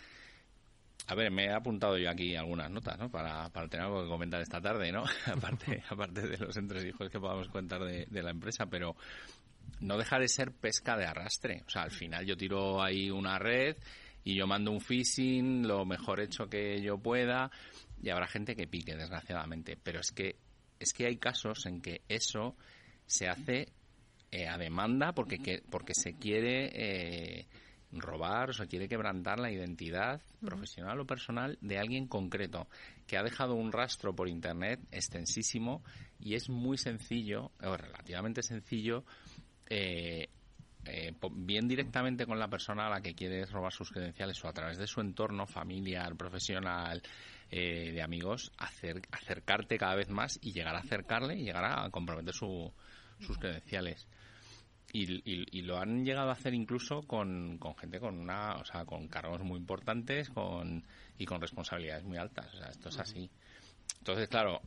[1.07, 3.11] a ver, me he apuntado yo aquí algunas notas, ¿no?
[3.11, 5.05] Para, para tener algo que comentar esta tarde, ¿no?
[5.27, 8.94] aparte, aparte de los entresijos que podamos contar de, de la empresa, pero
[9.81, 11.62] no deja de ser pesca de arrastre.
[11.66, 13.77] O sea, al final yo tiro ahí una red
[14.24, 17.51] y yo mando un phishing lo mejor hecho que yo pueda
[18.03, 19.79] y habrá gente que pique, desgraciadamente.
[19.83, 20.37] Pero es que,
[20.79, 22.57] es que hay casos en que eso
[23.07, 23.68] se hace
[24.31, 27.46] eh, a demanda porque, que, porque se quiere eh,
[27.92, 32.68] robar o se quiere quebrantar la identidad profesional o personal de alguien concreto
[33.07, 35.83] que ha dejado un rastro por internet extensísimo
[36.20, 39.05] y es muy sencillo o relativamente sencillo
[39.70, 40.29] eh,
[40.85, 44.53] eh, bien directamente con la persona a la que quieres robar sus credenciales o a
[44.53, 47.03] través de su entorno familiar, profesional,
[47.51, 52.35] eh, de amigos, acercarte cada vez más y llegar a acercarle y llegar a comprometer
[52.35, 52.72] sus
[53.38, 54.07] credenciales.
[54.92, 59.42] Y, lo han llegado a hacer incluso con, gente con una, o sea, con cargos
[59.42, 60.83] muy importantes con,
[61.18, 62.53] y con responsabilidades muy altas.
[62.55, 63.31] O sea, esto es así.
[63.98, 64.62] Entonces, claro,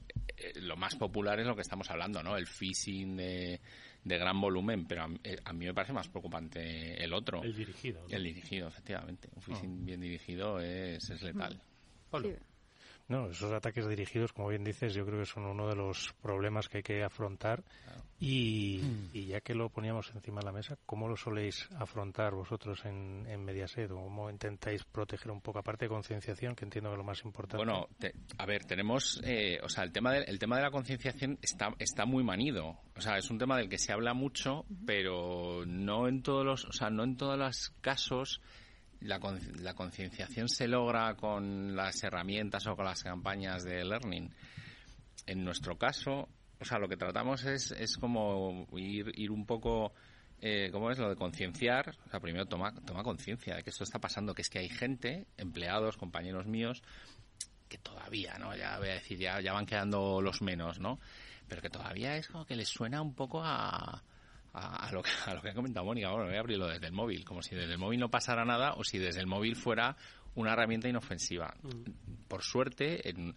[0.58, 2.38] lo más popular es lo que estamos hablando, ¿no?
[2.38, 3.62] El phishing de
[4.04, 7.44] de gran volumen, pero eh, a, mí me parece más preocupante el otro.
[7.44, 8.06] El dirigido.
[8.10, 9.30] El dirigido, efectivamente.
[9.36, 9.86] Un phishing ah.
[9.86, 11.62] bien dirigido es, es letal.
[13.08, 16.70] No, esos ataques dirigidos, como bien dices, yo creo que son uno de los problemas
[16.70, 17.64] que hay que afrontar.
[18.24, 18.80] Y,
[19.28, 23.44] ya que lo poníamos encima de la mesa, ¿cómo lo soléis afrontar vosotros en, en
[23.44, 23.90] Mediaset?
[23.90, 27.58] ¿Cómo intentáis proteger un poco, aparte de concienciación, que entiendo que es lo más importante?
[27.58, 27.88] Bueno,
[28.38, 31.74] a ver, tenemos, eh, o sea, el tema, de, el tema de la concienciación está,
[31.80, 32.78] está muy manido.
[32.96, 36.66] O sea, es un tema del que se habla mucho, pero no en todos los,
[36.66, 38.40] o sea, no en todos los casos
[39.02, 39.20] la,
[39.60, 44.32] la concienciación se logra con las herramientas o con las campañas de learning.
[45.26, 46.28] En nuestro caso,
[46.60, 49.94] o sea, lo que tratamos es, es como ir, ir un poco,
[50.40, 51.96] eh, ¿cómo es lo de concienciar?
[52.06, 54.70] O sea, primero toma, toma conciencia de que esto está pasando, que es que hay
[54.70, 56.84] gente, empleados, compañeros míos,
[57.68, 58.56] que todavía, ¿no?
[58.56, 61.00] Ya voy a decir, ya, ya van quedando los menos, ¿no?
[61.48, 64.04] Pero que todavía es como que les suena un poco a,
[64.54, 66.10] a, lo, que, a lo que ha comentado Mónica.
[66.10, 68.74] Bueno, voy a abrirlo desde el móvil, como si desde el móvil no pasara nada
[68.74, 69.96] o si desde el móvil fuera
[70.36, 71.54] una herramienta inofensiva.
[71.62, 72.28] Mm.
[72.28, 73.34] Por suerte, en,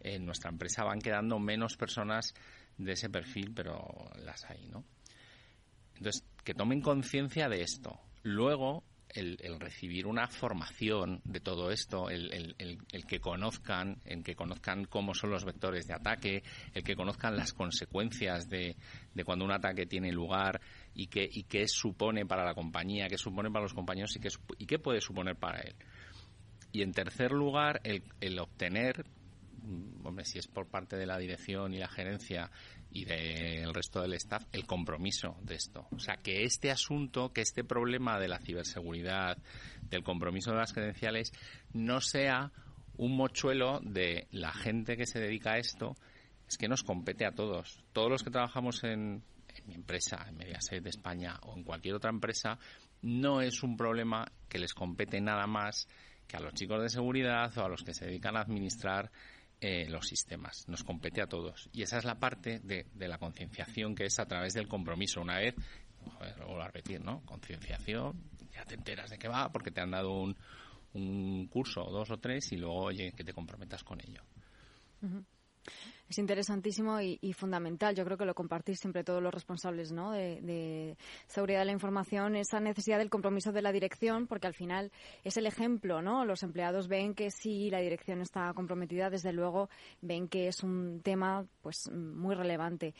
[0.00, 2.34] en nuestra empresa van quedando menos personas
[2.76, 4.84] de ese perfil, pero las hay, ¿no?
[5.96, 8.00] Entonces, que tomen conciencia de esto.
[8.22, 12.56] Luego, el, recibir una formación de todo esto, el,
[13.08, 16.42] que conozcan, el que conozcan cómo son los vectores de ataque,
[16.74, 18.76] el que conozcan las consecuencias de,
[19.24, 20.60] cuando un ataque tiene lugar
[20.94, 24.28] y qué, y qué supone para la compañía, qué supone para los compañeros y qué,
[24.58, 25.74] y qué puede suponer para él.
[26.72, 29.04] Y en tercer lugar, el, obtener,
[30.04, 32.50] hombre, si es por parte de la dirección y la gerencia,
[32.92, 35.86] y del resto del staff el compromiso de esto.
[35.92, 39.38] O sea, que este asunto, que este problema de la ciberseguridad,
[39.82, 41.32] del compromiso de las credenciales,
[41.72, 42.52] no sea
[42.96, 45.96] un mochuelo de la gente que se dedica a esto,
[46.46, 47.82] es que nos compete a todos.
[47.92, 51.94] Todos los que trabajamos en, en mi empresa, en Mediaset de España o en cualquier
[51.94, 52.58] otra empresa,
[53.00, 55.88] no es un problema que les compete nada más
[56.28, 59.10] que a los chicos de seguridad o a los que se dedican a administrar
[59.64, 60.64] eh, los sistemas.
[60.66, 61.68] Nos compete a todos.
[61.72, 65.20] Y esa es la parte de, la concienciación que es a través del compromiso.
[65.20, 65.54] Una vez,
[66.48, 67.20] o a repetir, ¿no?
[67.24, 68.20] Concienciación,
[68.52, 70.36] ya te enteras de qué va porque te han dado un,
[70.94, 74.22] un curso, dos o tres, y luego, oye, que te comprometas con ello
[76.12, 77.94] es interesantísimo y, fundamental.
[77.94, 80.12] Yo creo que lo compartís siempre todos los responsables ¿no?
[80.12, 80.96] de,
[81.26, 84.92] seguridad de la información, esa necesidad del compromiso de la dirección, porque al final
[85.24, 86.24] es el ejemplo, ¿no?
[86.24, 89.70] Los empleados ven que si la dirección está comprometida, desde luego
[90.02, 92.94] ven que es un tema pues muy relevante.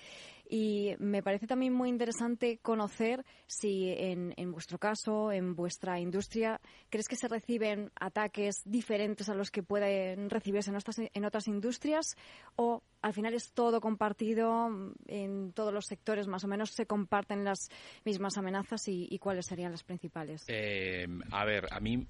[0.55, 6.61] Y me parece también muy interesante conocer si en, en, vuestro caso, en vuestra industria,
[6.91, 10.71] crees que se reciben ataques diferentes a los que pueden recibirse
[11.15, 12.17] en, otras industrias
[12.55, 14.69] o al final es todo compartido
[15.07, 17.71] en todos los sectores, más o menos se comparten las
[18.05, 20.45] mismas amenazas y, cuáles serían las principales.
[20.49, 22.07] Eh, a ver, a mí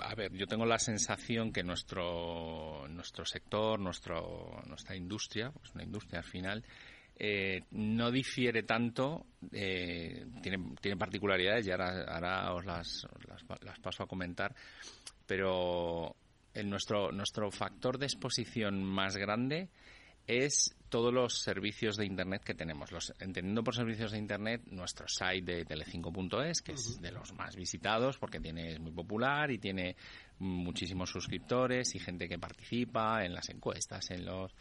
[0.00, 5.84] a ver, yo tengo la sensación que nuestro nuestro sector, nuestro nuestra industria, pues una
[5.84, 6.64] industria al final,
[7.16, 13.06] eh, no difiere tanto, eh, tiene, tiene particularidades y ahora, ahora os las,
[13.62, 14.54] las, paso a comentar,
[15.26, 16.16] pero
[16.52, 19.68] el, nuestro, nuestro factor de exposición más grande
[20.26, 22.90] es todos los servicios de Internet que tenemos.
[22.92, 27.56] Los, entendiendo por servicios de Internet nuestro site de telecinco.es, que es de los más
[27.56, 29.96] visitados porque tiene, es muy popular y tiene
[30.38, 34.54] muchísimos suscriptores y gente que participa en las encuestas, en los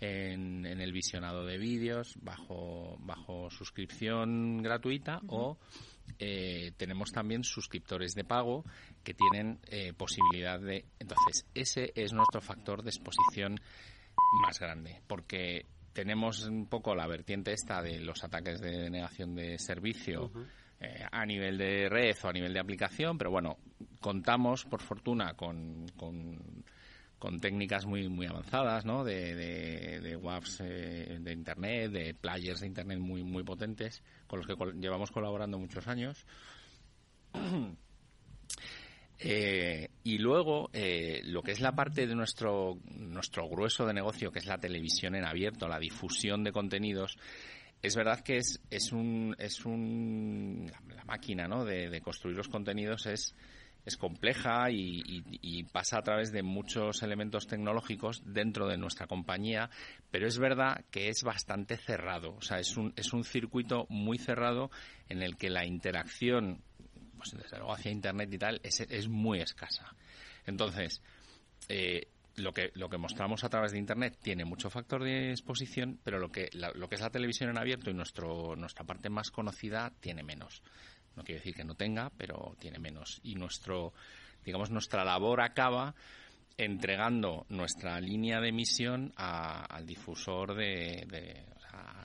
[0.00, 5.58] en, el visionado de vídeos bajo bajo suscripción gratuita o
[6.18, 8.64] eh, tenemos también suscriptores de pago
[9.02, 13.60] que tienen eh, posibilidad de entonces ese es nuestro factor de exposición
[14.42, 19.58] más grande porque tenemos un poco la vertiente esta de los ataques de negación de
[19.58, 20.30] servicio
[20.80, 23.56] eh, a nivel de red o a nivel de aplicación, pero bueno,
[24.00, 26.64] contamos, por fortuna, con, con,
[27.40, 29.04] técnicas muy muy avanzadas, ¿no?
[29.04, 34.40] De, de, de WAFs eh, de Internet, de players de Internet muy muy potentes, con
[34.40, 36.26] los que llevamos colaborando muchos años.
[39.26, 44.40] Eh, y luego, lo que es la parte de nuestro, nuestro grueso de negocio, que
[44.40, 47.16] es la televisión en abierto, la difusión de contenidos,
[47.84, 51.66] es verdad que es, es un, es un la, máquina ¿no?
[51.66, 53.34] de, construir los contenidos es,
[53.84, 59.70] es compleja y, pasa a través de muchos elementos tecnológicos dentro de nuestra compañía,
[60.10, 62.34] pero es verdad que es bastante cerrado.
[62.36, 64.70] O sea, es un, es un circuito muy cerrado
[65.08, 66.62] en el que la interacción,
[67.16, 69.94] pues desde luego hacia Internet y tal, es, es muy escasa.
[70.46, 71.02] Entonces,
[71.68, 76.00] eh, lo que, lo que mostramos a través de Internet tiene mucho factor de exposición,
[76.02, 79.30] pero lo que, lo que es la televisión en abierto y nuestro, nuestra parte más
[79.30, 80.62] conocida tiene menos.
[81.16, 83.20] No quiere decir que no tenga, pero tiene menos.
[83.22, 83.92] Y nuestro,
[84.44, 85.94] digamos, nuestra labor acaba
[86.56, 91.06] entregando nuestra línea de emisión al difusor de,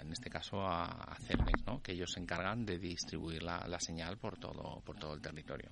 [0.01, 1.81] en este caso a, a Celnex, ¿no?
[1.81, 5.71] que ellos se encargan de distribuir la, señal por todo, por todo el territorio.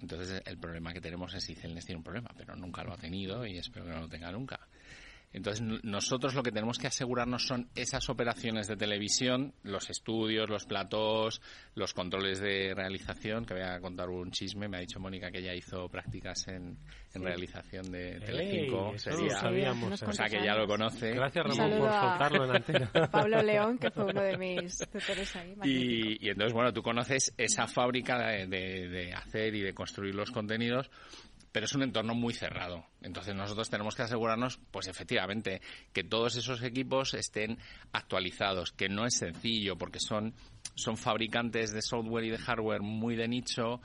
[0.00, 2.98] Entonces el problema que tenemos es si Celnes tiene un problema, pero nunca lo ha
[2.98, 4.58] tenido y espero que no lo tenga nunca.
[5.36, 10.64] Entonces, nosotros lo que tenemos que asegurarnos son esas operaciones de televisión, los estudios, los
[10.64, 11.42] platós,
[11.74, 15.40] los controles de realización, que voy a contar un chisme, me ha dicho Mónica que
[15.40, 16.78] ella hizo prácticas en,
[17.12, 18.94] realización de Telecinco.
[18.96, 20.02] sabíamos.
[20.02, 21.10] O sea, que ya lo conoce.
[21.10, 22.90] Gracias, Ramón, por soltarlo en antena.
[23.12, 25.54] Pablo León, que fue uno de mis tutores ahí.
[25.64, 30.90] Y, entonces, bueno, tú conoces esa fábrica de, de hacer y de construir los contenidos
[31.56, 32.84] pero es un entorno muy cerrado.
[33.00, 35.62] Entonces nosotros tenemos que asegurarnos, pues efectivamente,
[35.94, 37.56] que todos esos equipos estén
[37.92, 40.34] actualizados, que no es sencillo, porque son,
[40.74, 43.80] son fabricantes de software y de hardware muy de nicho,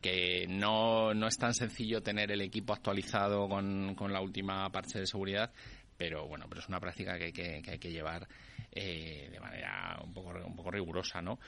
[0.00, 5.00] que no, no es tan sencillo tener el equipo actualizado con, con la última parte
[5.00, 5.50] de seguridad,
[5.96, 8.28] pero bueno, pero es una práctica que hay que, que, hay que llevar
[8.70, 11.40] eh, de manera un poco, un poco rigurosa, ¿no?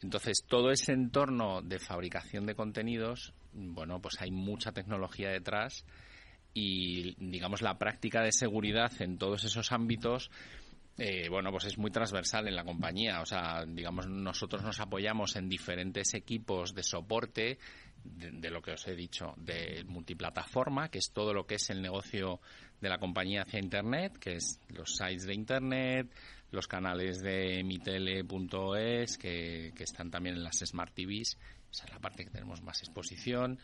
[0.00, 5.84] Entonces, todo ese entorno de fabricación de contenidos, bueno, pues hay mucha tecnología detrás
[6.54, 10.30] y, digamos, la práctica de seguridad en todos esos ámbitos,
[10.98, 13.20] eh, bueno, pues es muy transversal en la compañía.
[13.20, 17.58] O sea, digamos, nosotros nos apoyamos en diferentes equipos de soporte
[18.04, 21.82] de, lo que os he dicho, de multiplataforma, que es todo lo que es el
[21.82, 22.40] negocio
[22.80, 26.10] de la compañía hacia Internet, que es los sites de Internet,
[26.50, 31.38] los canales de mitele.es que, que están también en las Smart TVs,
[31.70, 33.58] esa es la parte que tenemos más exposición,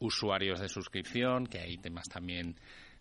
[0.00, 2.56] usuarios de suscripción, que hay temas también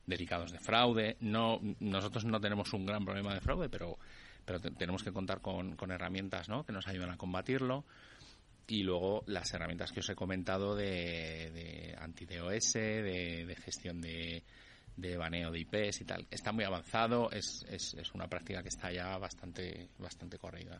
[0.06, 1.18] delicados de fraude.
[1.22, 3.98] No, nosotros no tenemos un gran problema de fraude, pero,
[4.46, 6.66] pero tenemos que contar con, con herramientas ¿no?
[6.66, 7.86] que nos ayudan a combatirlo.
[8.68, 14.44] Y luego las herramientas que os he comentado de, anti-DOS, de, gestión de,
[14.96, 16.28] de baneo de IPs y tal.
[16.30, 20.80] Está muy avanzado, es, es, es una práctica que está ya bastante, bastante corrida.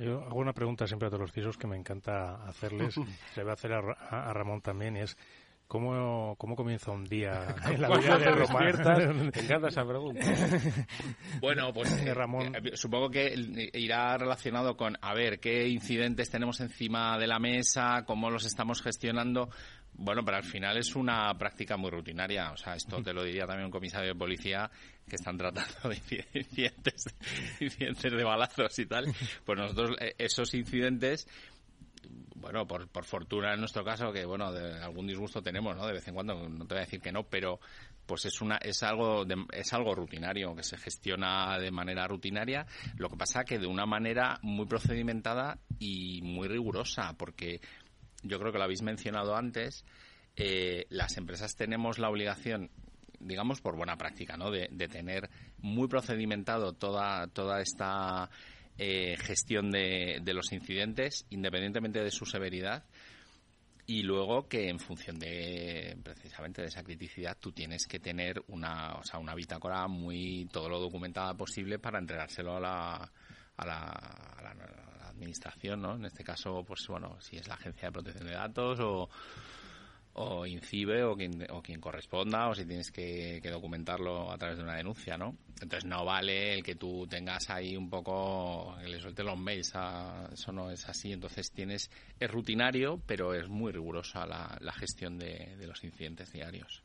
[0.00, 2.94] Yo hago una pregunta siempre a todos los pisos que me encanta hacerles,
[3.34, 5.16] se va a hacer a, Ramón también, es
[5.66, 9.22] ¿Cómo, ¿Cómo comienza un día en la vida de Román?
[9.32, 10.20] Me encanta esa pregunta.
[11.40, 12.56] Bueno, pues eh, Ramón.
[12.56, 13.32] Eh, supongo que
[13.74, 18.82] irá relacionado con, a ver, qué incidentes tenemos encima de la mesa, cómo los estamos
[18.82, 19.50] gestionando.
[20.02, 22.52] Bueno, pero al final es una práctica muy rutinaria.
[22.52, 24.70] O sea, esto te lo diría también un comisario de policía
[25.06, 27.14] que están tratando de incidentes,
[27.60, 29.04] incidentes de balazos y tal.
[29.44, 31.28] Pues nosotros eh, esos incidentes
[32.36, 35.86] bueno, por, por fortuna en nuestro caso, que bueno, de algún disgusto tenemos, ¿no?
[35.86, 37.60] De vez en cuando, no te voy a decir que no, pero
[38.06, 43.08] pues es una es algo es algo rutinario que se gestiona de manera rutinaria lo
[43.08, 47.60] que pasa que de una manera muy procedimentada y muy rigurosa porque
[48.22, 49.84] yo creo que lo habéis mencionado antes,
[50.36, 52.70] eh, las empresas tenemos la obligación,
[53.18, 54.50] digamos por buena práctica, ¿no?
[54.50, 55.28] de, tener
[55.58, 58.30] muy procedimentado toda, toda esta
[58.78, 62.84] eh, gestión de, de, los incidentes, independientemente de su severidad.
[63.86, 68.94] y luego que en función de precisamente de esa criticidad tú tienes que tener una,
[68.94, 73.12] o sea, una bitácora muy todo lo documentada posible para entregárselo a la,
[73.56, 74.89] a la
[75.20, 75.94] administración, ¿no?
[75.94, 79.08] En este caso, pues bueno, si es la Agencia de Protección de Datos o
[80.20, 84.64] o INCIBE o quien, o quien corresponda o si tienes que, documentarlo a través de
[84.64, 85.36] una denuncia, ¿no?
[85.60, 89.72] Entonces no vale el que tú tengas ahí un poco, que le suelte los mails,
[90.32, 91.12] eso no es así.
[91.12, 96.82] Entonces tienes, es rutinario, pero es muy rigurosa la, la gestión de, los incidentes diarios.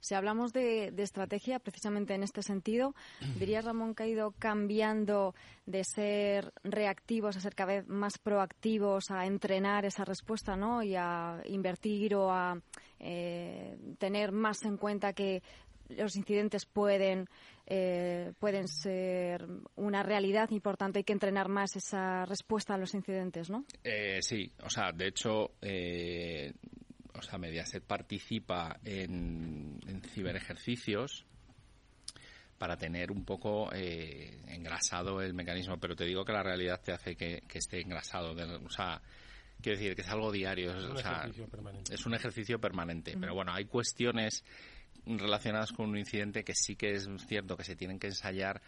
[0.00, 2.94] Si hablamos de, estrategia, precisamente en este sentido,
[3.38, 5.34] diría Ramón que ha ido cambiando
[5.66, 10.82] de ser reactivos a ser cada vez más proactivos, a entrenar esa respuesta, ¿no?
[10.82, 12.60] Y a invertir o a
[12.98, 15.42] eh, tener más en cuenta que
[15.88, 17.28] los incidentes pueden
[17.66, 22.78] eh, pueden ser una realidad y por tanto hay que entrenar más esa respuesta a
[22.78, 23.64] los incidentes, ¿no?
[23.84, 26.52] Eh, sí, o sea, de hecho, eh,
[27.14, 31.26] o sea, Mediaset participa en, en ciberejercicios
[32.58, 36.92] para tener un poco eh, engrasado el mecanismo, pero te digo que la realidad te
[36.92, 38.32] hace que, esté engrasado.
[38.32, 39.00] o sea,
[39.60, 40.70] quiero decir que es algo diario.
[40.70, 41.94] Es un, ejercicio, permanente.
[41.94, 43.16] Es un ejercicio permanente.
[43.18, 44.44] Pero bueno, hay cuestiones
[45.06, 48.60] relacionadas con un incidente que sí que es cierto que se tienen que ensayar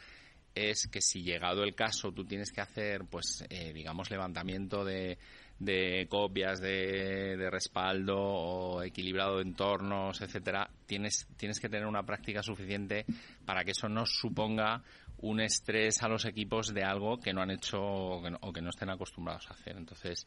[0.54, 5.18] es que si llegado el caso tú tienes que hacer pues eh, digamos levantamiento de
[5.60, 12.42] de copias de, respaldo o equilibrado de entornos, etcétera, tienes, tienes que tener una práctica
[12.42, 13.04] suficiente
[13.44, 14.82] para que eso no suponga
[15.18, 18.88] un estrés a los equipos de algo que no han hecho o que no, estén
[18.88, 19.76] acostumbrados a hacer.
[19.76, 20.26] Entonces,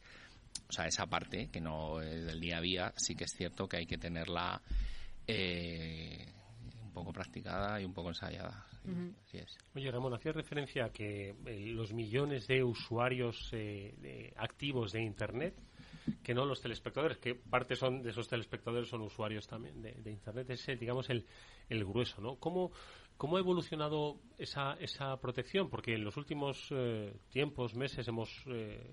[0.68, 3.68] o sea, esa parte que no es del día a día, sí que es cierto
[3.68, 4.60] que hay que tenerla
[5.26, 6.26] eh,
[6.82, 8.66] un poco practicada y un poco ensayada.
[9.74, 15.54] Oye, Ramón, hacía referencia a que eh, los millones de usuarios eh, activos de Internet,
[16.22, 20.50] que no los telespectadores, que parte son de esos telespectadores son usuarios también de, Internet,
[20.50, 21.24] es, digamos, el,
[21.70, 22.36] el grueso, ¿no?
[22.36, 22.72] ¿Cómo,
[23.16, 25.70] ¿Cómo ha evolucionado esa, esa protección?
[25.70, 28.30] Porque en los últimos eh, tiempos, meses, hemos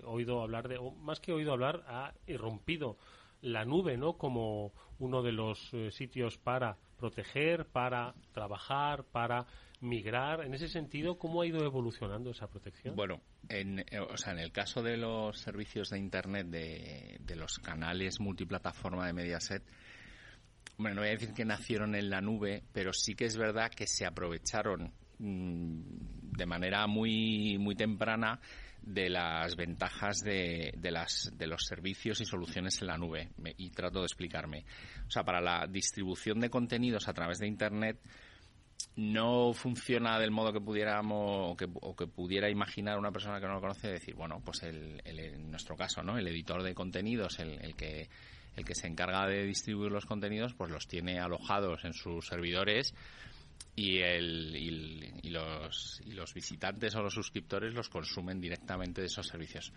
[0.04, 2.96] oído hablar de, o más que oído hablar, ha irrumpido
[3.40, 4.14] la nube, ¿no?
[4.14, 9.44] Como uno de los sitios para proteger, para trabajar, para
[9.82, 10.44] migrar.
[10.44, 12.94] En ese sentido, ¿cómo ha ido evolucionando esa protección?
[12.94, 17.36] Bueno, en, eh, o sea, en el caso de los servicios de Internet, de, de
[17.36, 19.64] los canales multiplataforma de Mediaset,
[20.78, 23.70] bueno, no voy a decir que nacieron en la nube, pero sí que es verdad
[23.70, 25.80] que se aprovecharon mm,
[26.36, 28.40] de manera muy, muy temprana
[28.82, 33.30] de las ventajas de, de, las, de los servicios y soluciones en la nube.
[33.56, 34.64] y trato de explicarme.
[35.06, 38.00] O sea, para la distribución de contenidos a través de Internet,
[38.96, 43.60] no funciona del modo que pudiéramos o que, pudiera imaginar una persona que no lo
[43.60, 48.08] conoce decir bueno pues el, en nuestro caso no el editor de contenidos el, que
[48.56, 52.94] el que se encarga de distribuir los contenidos pues los tiene alojados en sus servidores
[53.74, 54.54] y, el,
[55.22, 59.72] y, los, y los visitantes o los suscriptores los consumen directamente de esos servicios.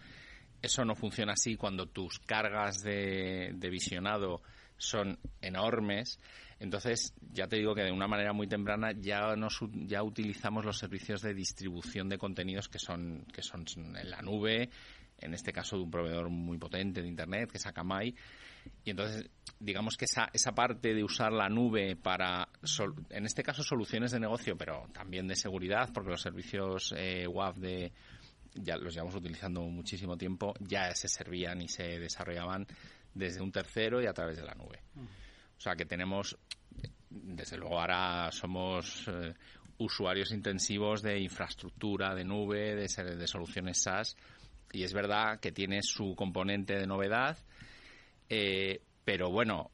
[0.61, 4.41] Eso no funciona así cuando tus cargas de, de visionado
[4.77, 6.19] son enormes
[6.59, 10.77] entonces, ya te digo que de una manera muy temprana ya nos, ya utilizamos los
[10.77, 14.69] servicios de distribución de contenidos que son que son en la nube,
[15.19, 18.15] en este caso de un proveedor muy potente de internet que es Akamai.
[18.83, 22.47] Y entonces, digamos que esa, esa parte de usar la nube para,
[23.09, 27.57] en este caso, soluciones de negocio, pero también de seguridad, porque los servicios eh, WAF
[27.57, 27.91] de,
[28.55, 32.65] ya los llevamos utilizando muchísimo tiempo, ya se servían y se desarrollaban
[33.13, 34.81] desde un tercero y a través de la nube.
[34.95, 36.37] O sea que tenemos,
[37.09, 39.33] desde luego ahora somos eh,
[39.77, 44.15] usuarios intensivos de infraestructura, de nube, de, de soluciones SaaS.
[44.75, 47.37] Y es verdad que tiene su componente de novedad,
[48.29, 49.71] eh, pero bueno,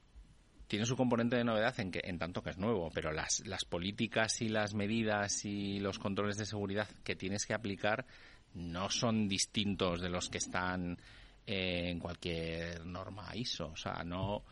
[0.68, 3.66] tiene su componente de novedad en, que, en tanto que es nuevo, pero las, las
[3.66, 8.06] políticas y las medidas y los controles de seguridad que tienes que aplicar
[8.54, 11.00] no son distintos de los que están
[11.48, 13.70] en cualquier norma ISO.
[13.70, 14.44] O sea, no,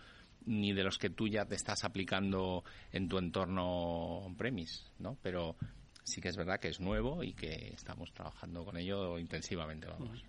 [0.47, 5.15] ni de los que tú ya te estás aplicando en tu entorno on-premise, ¿no?
[5.21, 5.55] Pero
[6.03, 10.23] sí que es verdad que es nuevo y que estamos trabajando con ello intensivamente, vamos.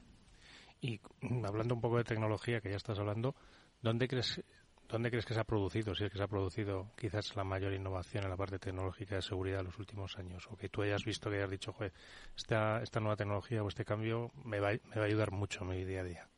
[0.80, 1.00] Y
[1.46, 3.34] hablando un poco de tecnología, que ya estás hablando,
[3.82, 4.42] ¿dónde crees,
[4.88, 7.74] dónde crees que se ha producido, si es que se ha producido quizás la mayor
[7.74, 10.48] innovación en la parte tecnológica de seguridad en los últimos años?
[10.50, 11.92] O que tú hayas visto que hayas dicho, joder,
[12.36, 15.68] esta, esta nueva tecnología o este cambio me va, me va a ayudar mucho en
[15.68, 16.28] mi día a día.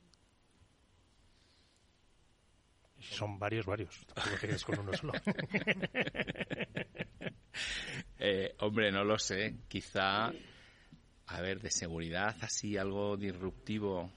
[3.03, 4.07] Son varios, varios.
[4.65, 5.13] con uno solo.
[8.25, 9.57] Eh, hombre, no lo sé.
[9.67, 10.33] Quizá,
[11.27, 14.13] a ver, de seguridad, así algo disruptivo.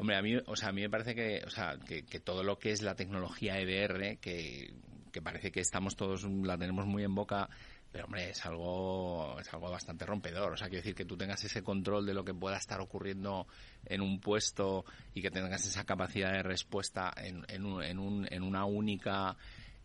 [0.00, 2.58] Hombre, a mí, o sea, a mí me parece que, o sea, que, todo lo
[2.58, 4.72] que es la tecnología EDR, que,
[5.12, 7.50] que parece que estamos todos, la tenemos muy en boca,
[7.92, 10.54] pero hombre, es algo, es algo bastante rompedor.
[10.54, 13.46] O sea, quiero decir que tú tengas ese control de lo que pueda estar ocurriendo
[13.84, 18.64] en un puesto y que tengas esa capacidad de respuesta en, en, un, en, una
[18.64, 19.36] única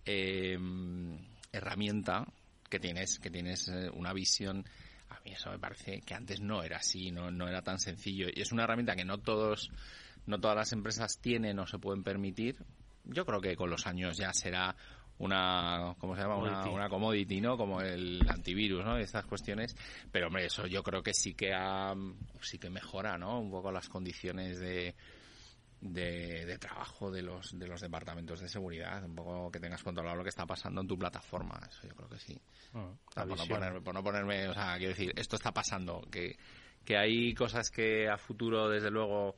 [0.05, 0.57] eh,
[1.51, 2.25] herramienta
[2.69, 4.65] que tienes, que tienes eh, una visión.
[5.09, 8.27] A mí eso me parece que antes no era así, no, no era tan sencillo.
[8.33, 9.71] Y es una herramienta que no todos,
[10.25, 12.57] no todas las empresas tienen o se pueden permitir.
[13.03, 14.75] Yo creo que con los años ya será
[15.17, 16.37] una ¿cómo se llama?
[16.37, 17.57] Una, una, commodity, ¿no?
[17.57, 18.97] Como el antivirus, ¿no?
[18.97, 19.75] Estas cuestiones,
[20.11, 21.53] pero hombre, eso yo creo que sí que
[22.41, 23.39] sí que mejora, ¿no?
[23.39, 24.95] Un poco las condiciones de,
[25.79, 30.23] de, trabajo de los de los departamentos de seguridad, un poco que tengas controlado lo
[30.23, 32.37] que está pasando en tu plataforma, eso yo creo que sí.
[32.73, 36.37] Ah, por, no ponerme, por no ponerme, o sea, quiero decir, esto está pasando, que
[36.83, 39.35] que hay cosas que a futuro desde luego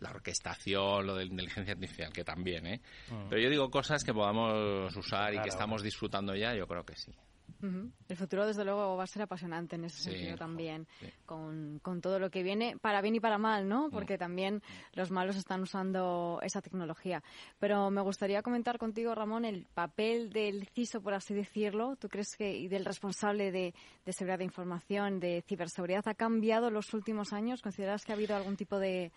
[0.00, 2.80] la orquestación, lo de la inteligencia artificial, que también, ¿eh?
[3.10, 3.28] Mm.
[3.28, 6.96] Pero yo digo cosas que podamos usar y que estamos disfrutando ya, yo creo que
[6.96, 7.12] sí.
[7.60, 10.86] El futuro, desde luego, va a ser apasionante en ese sentido también,
[11.26, 13.88] con, con, todo lo que viene, para bien y para mal, ¿no?
[13.88, 13.90] Mm.
[13.90, 14.62] Porque también
[14.94, 17.22] los malos están usando esa tecnología.
[17.58, 21.96] Pero me gustaría comentar contigo, Ramón, el papel del CISO, por así decirlo.
[21.96, 23.74] ¿Tú crees que, y del responsable de,
[24.04, 27.60] de seguridad de información, de ciberseguridad, ha cambiado en los últimos años?
[27.60, 29.10] ¿Consideras que ha habido algún tipo de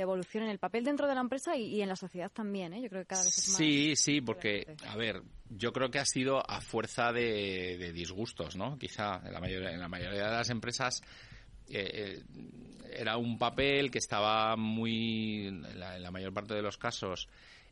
[0.00, 2.82] de evolución en el papel dentro de la empresa y, en la sociedad también, ¿eh?
[2.82, 3.56] Yo creo que cada vez es más.
[3.56, 8.78] Sí, sí, porque, a ver, yo creo que ha sido a fuerza de, disgustos, ¿no?
[8.78, 11.02] Quizá en la mayoría, en la mayoría de las empresas.
[11.68, 12.22] Eh, eh,
[12.92, 17.28] era un papel que estaba muy, en la, mayor parte de los casos,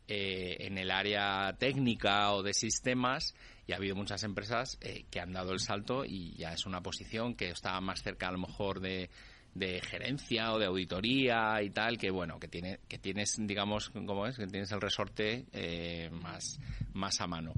[0.07, 3.35] en el área técnica o de sistemas
[3.67, 4.79] y ha habido muchas empresas
[5.11, 8.33] que han dado el salto y ya es una posición que está más cerca a
[8.33, 9.11] lo mejor de,
[9.59, 14.27] de gerencia o de auditoría y tal que bueno que tiene que tienes digamos cómo
[14.27, 16.59] es que tienes el resorte eh, más
[16.93, 17.53] más a mano.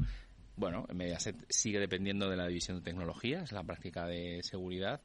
[0.56, 5.00] Bueno Mediaset sigue dependiendo de la división de tecnología es la práctica de seguridad.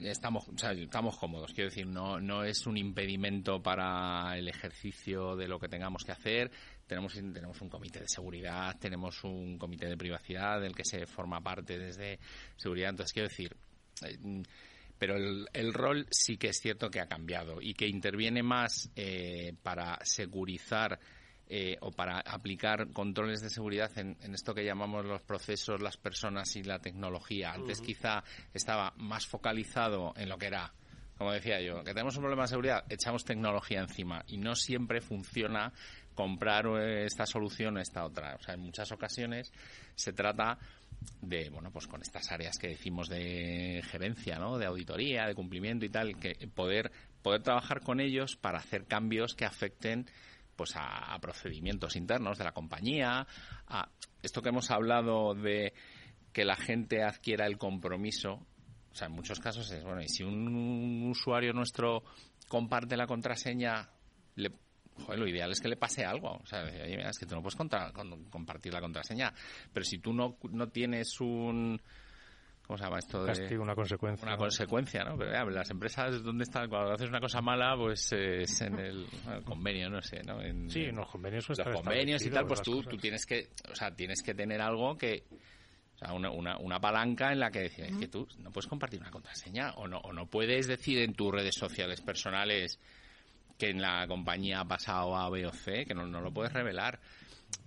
[0.00, 5.60] Estamos estamos cómodos quiero decir no no es un impedimento para el ejercicio de lo
[5.60, 6.50] que tengamos que hacer.
[6.86, 11.40] Tenemos tenemos un comité de seguridad tenemos un comité de privacidad del que se forma
[11.40, 12.18] parte desde
[12.56, 12.90] seguridad.
[12.90, 13.56] Entonces quiero decir
[14.04, 14.42] eh,
[15.02, 19.52] pero el, rol sí que es cierto que ha cambiado y que interviene más eh,
[19.60, 21.00] para segurizar
[21.48, 26.54] eh, o para aplicar controles de seguridad en, esto que llamamos los procesos, las personas
[26.54, 27.50] y la tecnología.
[27.50, 28.22] Antes quizá
[28.54, 30.72] estaba más focalizado en lo que era,
[31.18, 35.00] como decía yo, que tenemos un problema de seguridad, echamos tecnología encima y no siempre
[35.00, 35.72] funciona
[36.14, 38.36] comprar eh, esta solución o esta otra.
[38.36, 39.52] O sea, en muchas ocasiones
[39.96, 40.60] se trata
[41.20, 44.58] de, bueno, pues con estas áreas que decimos de gerencia, ¿no?
[44.58, 46.90] De auditoría, de cumplimiento y tal, que poder,
[47.22, 50.06] poder trabajar con ellos para hacer cambios que afecten
[50.56, 53.26] pues a, procedimientos internos de la compañía,
[53.66, 53.88] a
[54.22, 55.72] esto que hemos hablado de
[56.32, 58.46] que la gente adquiera el compromiso,
[58.90, 62.04] o sea, en muchos casos es, bueno, y si un usuario nuestro
[62.48, 63.88] comparte la contraseña,
[64.36, 64.52] le,
[64.98, 66.32] joder, lo ideal es que le pase algo.
[66.42, 69.32] O sea, es que tú no puedes compartir la contraseña.
[69.72, 71.80] Pero si tú no, no tienes un...
[72.66, 73.24] ¿Cómo se llama esto?
[73.24, 74.26] De, una consecuencia.
[74.26, 75.18] Una consecuencia, ¿no?
[75.18, 76.68] Pero las empresas, ¿dónde están?
[76.68, 79.06] Cuando haces una cosa mala, pues es en el,
[79.44, 80.40] convenio, no sé, ¿no?
[80.40, 81.48] En, sí, en los convenios.
[81.48, 84.96] Los convenios y tal, pues tú, tú tienes que, o sea, tienes que tener algo
[84.96, 85.24] que,
[85.96, 88.68] o sea, una, una, una, palanca en la que decir, es que tú no puedes
[88.68, 92.78] compartir una contraseña o no, o no puedes decir en tus redes sociales personales
[93.58, 96.52] que en la compañía ha pasado A, B o C, que no, no lo puedes
[96.52, 97.00] revelar.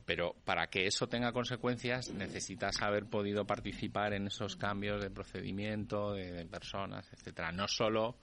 [0.05, 6.13] Pero para que eso tenga consecuencias necesitas haber podido participar en esos cambios de procedimiento,
[6.13, 7.51] de, personas, etcétera.
[7.51, 8.15] No solo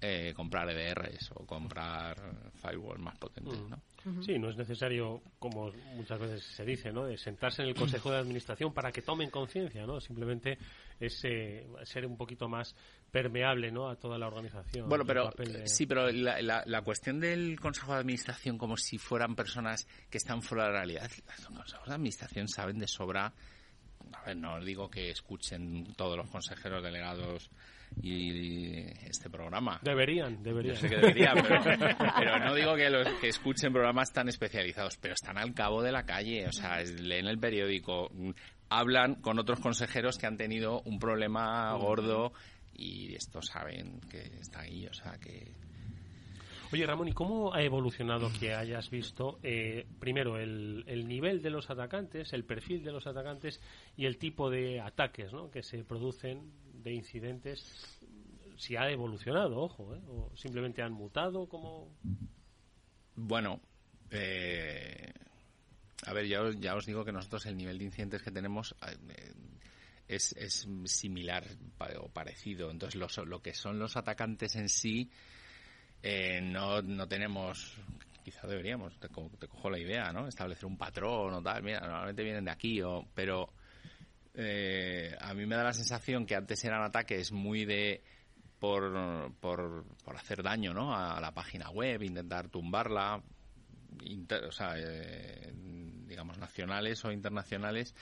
[0.00, 2.16] eh, comprar EDRs o comprar
[2.60, 3.60] firewalls más potentes.
[3.68, 3.80] ¿no?
[4.22, 7.04] Sí, no es necesario, como muchas veces se dice, ¿no?
[7.04, 10.00] De sentarse en el Consejo de Administración para que tomen conciencia, ¿no?
[10.00, 10.58] Simplemente
[10.98, 12.74] es eh, ser un poquito más
[13.10, 13.88] permeable, ¿no?
[13.88, 14.88] A toda la organización.
[14.88, 15.30] Bueno, pero
[15.64, 20.42] sí, pero la, la, cuestión del Consejo de Administración como si fueran personas que están
[20.42, 23.32] fuera de la realidad, los consejos de administración saben de sobra
[24.12, 27.50] a ver, no digo que escuchen todos los consejeros delegados
[28.02, 29.80] y este programa.
[29.82, 30.76] Deberían, deberían.
[30.76, 31.36] sé que deberían,
[32.18, 35.92] pero, no digo que los que escuchen programas tan especializados, pero están al cabo de
[35.92, 38.10] la calle, o sea, leen el periódico,
[38.68, 42.32] hablan con otros consejeros que han tenido un problema gordo
[42.78, 45.52] y estos saben que está ahí, o sea, que
[46.70, 51.48] Oye, Ramón, ¿y cómo ha evolucionado que hayas visto, eh, primero, el, el, nivel de
[51.48, 53.58] los atacantes, el perfil de los atacantes
[53.96, 55.50] y el tipo de ataques ¿no?
[55.50, 56.52] que se producen
[56.82, 57.98] de incidentes
[58.58, 60.00] si ha evolucionado, ojo, ¿eh?
[60.08, 61.88] o simplemente han mutado, como...
[63.14, 63.60] Bueno,
[64.10, 65.12] eh,
[66.04, 68.74] a ver, ya os, ya os digo que nosotros el nivel de incidentes que tenemos
[68.86, 69.32] eh,
[70.08, 71.44] es, es similar
[72.00, 72.70] o parecido.
[72.70, 75.10] Entonces, lo que son los atacantes en sí,
[76.02, 77.78] eh, no, no tenemos
[78.28, 80.28] quizá deberíamos, te, cojo la idea, ¿no?
[80.28, 83.48] Establecer un patrón o tal, mira, normalmente vienen de aquí, o, pero
[84.34, 88.02] eh, a mí me da la sensación que antes eran ataques muy de
[88.58, 90.94] por, por, por hacer daño, ¿no?
[90.94, 93.22] A la página web, intentar tumbarla,
[94.46, 95.50] o sea, eh,
[96.06, 97.94] digamos, nacionales o internacionales,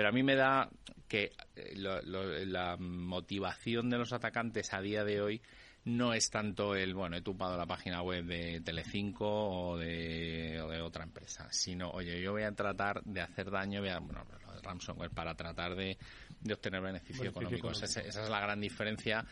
[0.00, 0.70] pero a mí me da
[1.06, 5.42] que eh, la motivación de los atacantes a día de hoy
[5.84, 10.70] no es tanto el, bueno, he tumbado la página web de Telecinco o de, o
[10.70, 14.24] de otra empresa, sino, oye, yo voy a tratar de hacer daño, voy a, bueno,
[14.46, 15.98] lo de ransomware, para tratar de,
[16.40, 17.70] de obtener beneficio, económico.
[17.70, 19.22] Esa, es la gran diferencia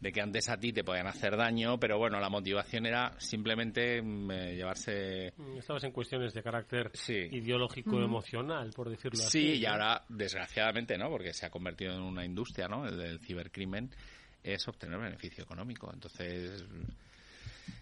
[0.00, 4.00] de que antes a ti te podían hacer daño, pero bueno, la motivación era simplemente
[4.00, 5.32] mm, eh, llevarse...
[5.36, 9.54] Mm, estabas en cuestiones de carácter ideológico, emocional, por decirlo así.
[9.54, 11.08] Sí, y ahora, desgraciadamente, ¿no?
[11.10, 12.86] Porque se ha convertido en una industria, ¿no?
[12.86, 13.90] El del cibercrimen
[14.42, 15.90] es obtener beneficio económico.
[15.92, 16.64] Entonces,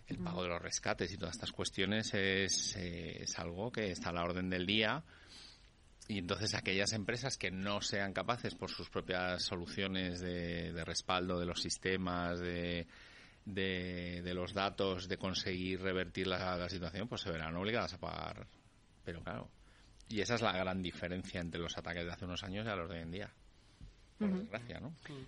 [0.08, 4.12] el pago de los rescates y todas estas cuestiones es, es algo que está a
[4.14, 5.02] la orden del día.
[6.08, 11.46] Y entonces aquellas empresas que no sean capaces por sus propias soluciones de, respaldo de
[11.46, 12.86] los sistemas, de,
[13.44, 18.46] de, los datos, de conseguir revertir la, la, situación, pues se verán obligadas a pagar.
[19.04, 19.48] Pero claro,
[20.08, 22.76] y esa es la gran diferencia entre los ataques de hace unos años y a
[22.76, 23.30] los de hoy en día.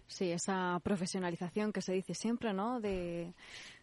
[0.06, 2.80] Sí, esa profesionalización que se dice siempre, ¿no?
[2.80, 3.34] De,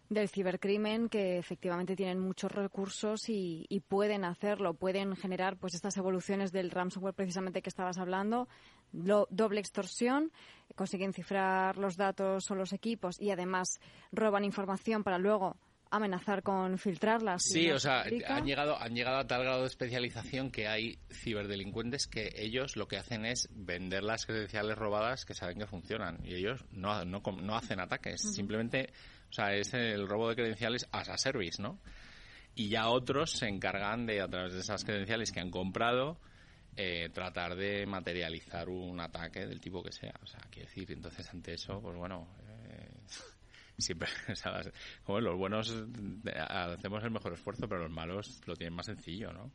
[0.10, 6.52] del cibercrimen que efectivamente tienen muchos recursos y, pueden hacerlo, pueden generar pues estas evoluciones
[6.52, 8.48] del ransomware precisamente que estabas hablando,
[8.92, 10.32] doble extorsión,
[10.76, 13.80] consiguen cifrar los datos o los equipos y además
[14.12, 15.58] roban información para luego
[15.92, 17.44] amenazar con filtrarlas.
[17.44, 22.08] Sí, o sea, han llegado, han llegado a tal grado de especialización que hay ciberdelincuentes
[22.08, 26.36] que ellos lo que hacen es vender las credenciales robadas que saben que funcionan y
[26.36, 28.92] ellos no, no, no hacen ataques, simplemente,
[29.36, 31.80] sea, es el robo de credenciales as a service, ¿no?
[32.56, 36.18] Y ya otros se encargan de, a través de esas credenciales que han comprado,
[36.78, 40.14] eh, tratar de materializar un ataque del tipo que sea.
[40.22, 42.28] O sea, quiero decir, entonces ante eso, pues bueno,
[43.78, 44.08] siempre,
[45.04, 45.74] como los buenos
[46.50, 49.52] hacemos el mejor esfuerzo, pero los malos lo tienen más sencillo, ¿no?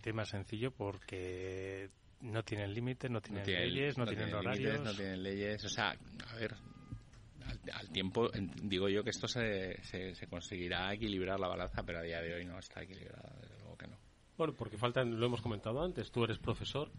[0.00, 1.90] Tiene más sencillo porque
[2.20, 4.80] no tienen límites, no tienen leyes, no, tienen, horarios.
[4.80, 6.54] no tienen leyes, o sea, a ver,
[7.72, 8.30] al, tiempo,
[8.62, 12.44] digo yo que esto se, se, conseguirá equilibrar la balanza, pero a día de hoy
[12.44, 13.96] no está equilibrada, desde luego que no.
[14.36, 16.90] Bueno, porque faltan, lo hemos comentado antes, tú eres profesor,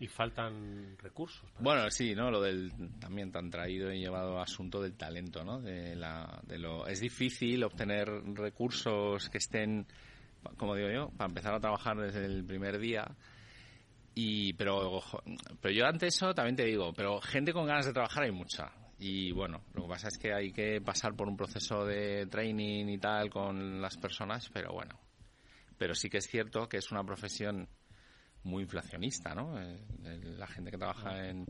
[0.00, 1.48] y faltan recursos.
[1.58, 2.30] Bueno, sí, ¿no?
[2.30, 5.60] Lo del también tan traído y llevado asunto del talento, ¿no?
[5.60, 9.86] De la, de lo, es difícil obtener recursos que estén,
[10.56, 13.06] como digo yo, para empezar a trabajar desde el primer día.
[14.14, 15.00] Y, pero,
[15.60, 18.72] pero yo ante eso también te digo, pero gente con ganas de trabajar hay mucha.
[18.98, 22.86] Y bueno, lo que pasa es que hay que pasar por un proceso de training
[22.88, 24.98] y tal con las personas, pero bueno.
[25.78, 27.68] Pero sí que es cierto que es una profesión
[28.42, 29.60] muy inflacionista, ¿no?
[29.60, 29.78] Eh,
[30.36, 31.46] la gente que trabaja en...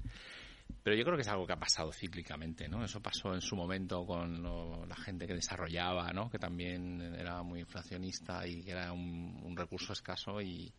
[0.83, 2.85] Pero yo creo que es algo que ha pasado cíclicamente, ¿no?
[2.85, 4.43] Eso pasó en su momento con
[4.87, 6.29] la gente que desarrollaba, ¿no?
[6.29, 10.71] Que también era muy inflacionista y que era un, recurso escaso y,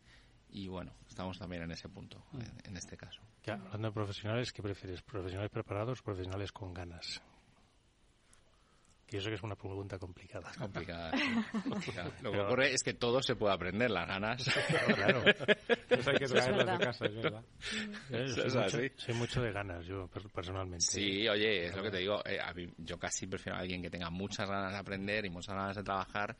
[0.52, 2.24] y, bueno, estamos también en ese punto,
[2.64, 3.20] en, este caso.
[3.46, 5.02] hablando de profesionales, ¿qué prefieres?
[5.02, 7.22] ¿Profesionales preparados o profesionales con ganas?
[9.12, 10.52] Y eso que es una pregunta complicada.
[10.56, 11.10] Complicada.
[12.22, 14.44] Lo que ocurre es que todo se puede aprender, las ganas.
[14.94, 15.24] claro.
[15.88, 17.44] Eso hay que traerlas de casa, es verdad.
[18.68, 20.84] soy, mucho, de ganas, yo personalmente.
[20.84, 22.22] Sí, oye, es lo que te digo.
[22.24, 22.38] Eh,
[22.78, 25.82] yo casi prefiero a alguien que tenga muchas ganas de aprender y muchas ganas de
[25.82, 26.36] trabajar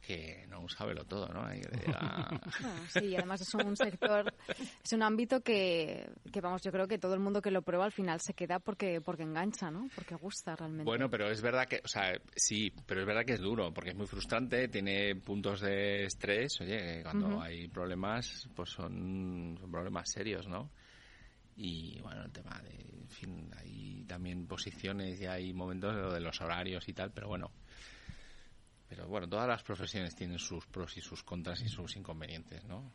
[0.00, 1.46] que no lo todo, ¿no?
[2.88, 4.32] sí, además es un sector,
[4.82, 7.84] es un ámbito que, que, vamos, yo creo que todo el mundo que lo prueba
[7.84, 9.88] al final se queda porque, porque engancha, ¿no?
[9.94, 10.84] Porque gusta realmente.
[10.84, 13.90] Bueno, pero es verdad que, o sea, sí, pero es verdad que es duro, porque
[13.90, 20.10] es muy frustrante, tiene puntos de estrés, oye, cuando hay problemas, pues son, son problemas
[20.10, 20.70] serios, ¿no?
[21.56, 26.40] Y bueno, el tema de, en fin, hay también posiciones y hay momentos de los
[26.40, 27.50] horarios y tal, pero bueno,
[28.90, 32.92] pero bueno, todas las profesiones tienen sus pros y sus contras y sus inconvenientes, ¿no?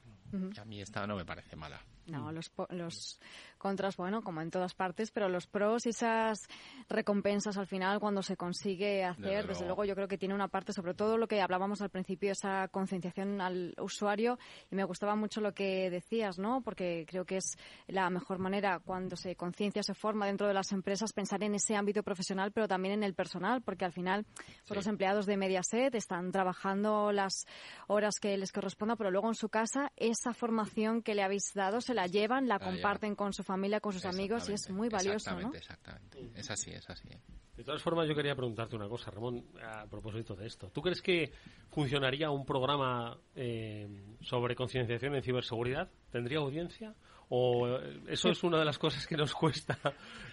[0.59, 1.81] A mí esta no me parece mala.
[2.07, 3.17] No, los, los
[3.65, 6.47] contras, bueno, como en todas partes, pero los pros y esas
[6.87, 9.85] recompensas al final cuando se consigue hacer, desde, luego.
[9.85, 13.41] yo creo que tiene una parte, sobre todo lo que hablábamos al principio, esa concienciación
[13.41, 14.37] al usuario,
[14.69, 16.61] y me gustaba mucho lo que decías, ¿no?
[16.61, 17.57] Porque creo que es
[17.87, 21.75] la mejor manera cuando se conciencia, se forma dentro de las empresas, pensar en ese
[21.75, 24.27] ámbito profesional, pero también en el personal, porque al final
[24.67, 27.47] pues los empleados de Mediaset están trabajando las
[27.87, 31.81] horas que les corresponda, pero luego en su casa esa formación que le habéis dado
[31.81, 35.39] se la llevan, la, comparten con su familia, con sus amigos y es muy valioso,
[35.39, 35.53] ¿no?
[35.53, 37.09] Exactamente, es así, es así.
[37.55, 40.69] De todas formas, yo quería preguntarte una cosa, Ramón, a propósito de esto.
[40.71, 41.31] ¿Tú crees que
[41.71, 43.87] funcionaría un programa eh,
[44.21, 45.89] sobre concienciación en ciberseguridad?
[46.11, 46.93] ¿Tendría audiencia?
[47.29, 49.77] O eso es una de las cosas que nos cuesta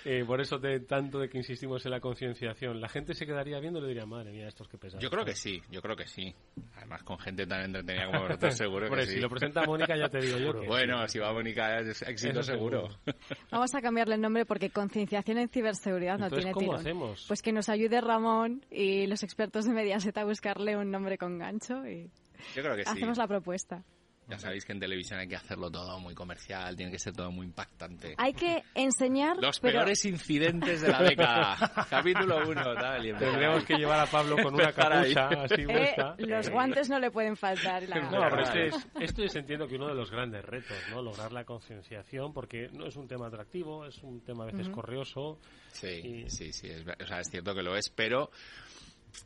[0.04, 2.80] eh, por eso de tanto de que insistimos en la concienciación.
[2.80, 5.24] La gente se quedaría viendo y le diría madre mía estos que pesados yo creo
[5.24, 6.34] que sí yo creo que sí.
[6.76, 10.08] Además con gente tan entretenida como vosotros seguro que sí si lo presenta Mónica ya
[10.08, 12.88] te digo yo que bueno si va Mónica es éxito seguro.
[13.50, 17.24] vamos a cambiarle el nombre porque concienciación en ciberseguridad no tiene ¿cómo hacemos?
[17.28, 21.38] pues que nos ayude Ramón y los expertos de Mediaset a buscarle un nombre con
[21.38, 22.10] gancho y
[22.54, 23.84] yo creo que hacemos la propuesta
[24.28, 27.30] ya sabéis que en televisión hay que hacerlo todo muy comercial, tiene que ser todo
[27.30, 28.14] muy impactante.
[28.16, 29.36] Hay que enseñar...
[29.38, 31.86] Los peores incidentes de la década.
[31.90, 33.02] Capítulo 1, tal.
[33.18, 37.36] Tendríamos que llevar a Pablo con una capucha así eh, Los guantes no le pueden
[37.36, 37.82] faltar.
[37.88, 38.00] La...
[38.00, 41.02] No, pero este es, esto es, entiendo que uno de los grandes retos, ¿no?
[41.02, 45.38] Lograr la concienciación, porque no es un tema atractivo, es un tema a veces corrioso.
[45.72, 46.68] Sí, sí, sí.
[46.68, 48.30] Es, o sea, es cierto que lo es, pero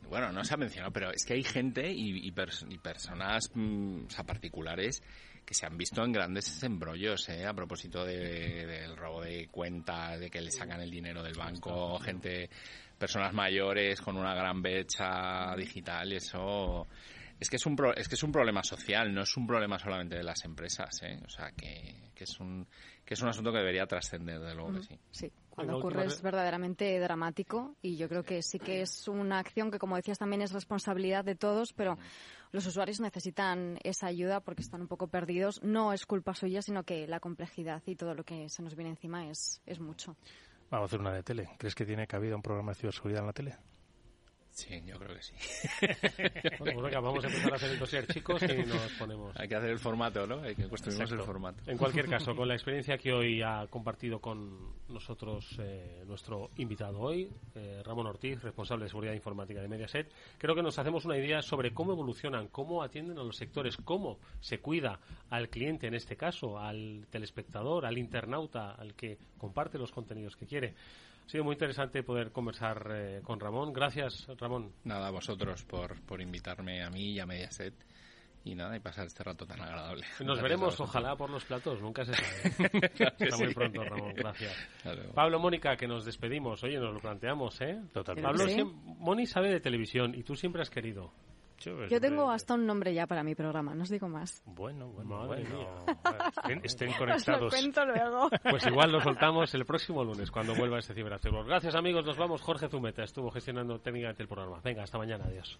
[0.08, 5.02] bueno, no se ha mencionado, pero es que hay gente y, personas mm, particulares
[5.44, 7.46] que se han visto en grandes embrollos, ¿eh?
[7.46, 12.50] a propósito del robo de cuentas, de que le sacan el dinero del banco, gente,
[12.98, 16.88] personas mayores con una gran brecha digital y eso
[17.38, 20.16] es que es un es que es un problema social, no es un problema solamente
[20.16, 21.20] de las empresas, ¿eh?
[21.24, 22.66] o sea que, que es un
[23.04, 24.98] que es un asunto que debería trascender, de luego que sí.
[25.12, 29.70] Sí, cuando ocurre es verdaderamente dramático y yo creo que sí que es una acción
[29.70, 31.96] que, como decías, también es responsabilidad de todos, pero
[32.52, 35.62] los usuarios necesitan esa ayuda porque están un poco perdidos.
[35.62, 38.90] No es culpa suya, sino que la complejidad y todo lo que se nos viene
[38.90, 40.14] encima es, es mucho.
[40.70, 41.48] Vamos a hacer una de tele.
[41.58, 43.56] ¿Crees que tiene cabida un programa de ciberseguridad en la tele?
[44.56, 45.34] Sí, yo creo que sí.
[46.58, 49.36] bueno, pues vamos a empezar a hacer el dossier, chicos, y nos ponemos.
[49.36, 50.40] Hay que hacer el formato, ¿no?
[50.40, 51.62] Hay que construir el formato.
[51.70, 57.00] En cualquier caso, con la experiencia que hoy ha compartido con nosotros eh, nuestro invitado
[57.00, 61.18] hoy, eh, Ramón Ortiz, responsable de seguridad informática de Mediaset, creo que nos hacemos una
[61.18, 65.94] idea sobre cómo evolucionan, cómo atienden a los sectores, cómo se cuida al cliente, en
[65.94, 70.74] este caso, al telespectador, al internauta, al que comparte los contenidos que quiere.
[71.26, 73.72] Ha sido muy interesante poder conversar eh, con Ramón.
[73.72, 74.72] Gracias, Ramón.
[74.84, 77.74] Nada, a vosotros por, por invitarme a mí y a Mediaset
[78.44, 80.04] y nada, y pasar este rato tan agradable.
[80.24, 82.92] Nos veremos, ojalá, por los platos, nunca se sabe.
[83.20, 84.54] Hasta muy pronto, Ramón, gracias.
[85.14, 86.62] Pablo, Mónica, que nos despedimos.
[86.62, 87.82] Oye, nos lo planteamos, ¿eh?
[87.92, 88.14] Total.
[88.22, 88.44] Pablo,
[89.00, 91.12] Moni sabe de televisión y tú siempre has querido.
[91.58, 94.42] Yo tengo hasta un nombre ya para mi programa, no os digo más.
[94.44, 95.84] Bueno, bueno, bueno.
[96.62, 97.28] Estén, conectados.
[97.28, 98.30] Os lo cuento luego.
[98.50, 101.46] Pues igual lo soltamos el próximo lunes cuando vuelva este Ciberactivos.
[101.46, 102.42] Gracias amigos, nos vamos.
[102.42, 104.60] Jorge Zumeta estuvo gestionando técnicamente el programa.
[104.62, 105.58] Venga, hasta mañana, adiós.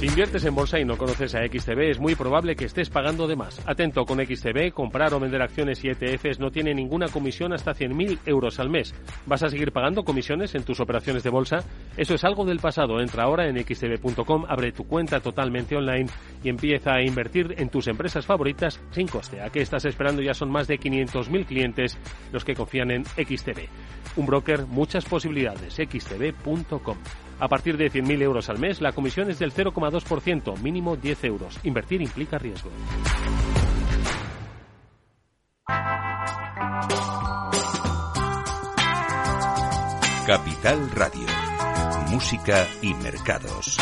[0.00, 3.26] Si inviertes en bolsa y no conoces a XTB, es muy probable que estés pagando
[3.26, 3.60] de más.
[3.68, 8.20] Atento con XTB, comprar o vender acciones y ETFs no tiene ninguna comisión hasta 100.000
[8.24, 8.94] euros al mes.
[9.26, 11.58] ¿Vas a seguir pagando comisiones en tus operaciones de bolsa?
[11.98, 12.98] Eso es algo del pasado.
[12.98, 16.06] Entra ahora en xtb.com, abre tu cuenta totalmente online
[16.42, 19.42] y empieza a invertir en tus empresas favoritas sin coste.
[19.42, 20.22] ¿A qué estás esperando?
[20.22, 21.98] Ya son más de 500.000 clientes
[22.32, 23.68] los que confían en XTB.
[24.16, 25.74] Un broker, muchas posibilidades.
[25.74, 26.96] xtb.com.
[27.40, 31.58] A partir de 100.000 euros al mes, la comisión es del 0,2%, mínimo 10 euros.
[31.64, 32.70] Invertir implica riesgo.
[40.26, 41.26] Capital Radio.
[42.10, 43.78] Música y mercados.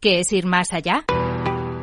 [0.00, 1.04] ¿Qué es ir más allá?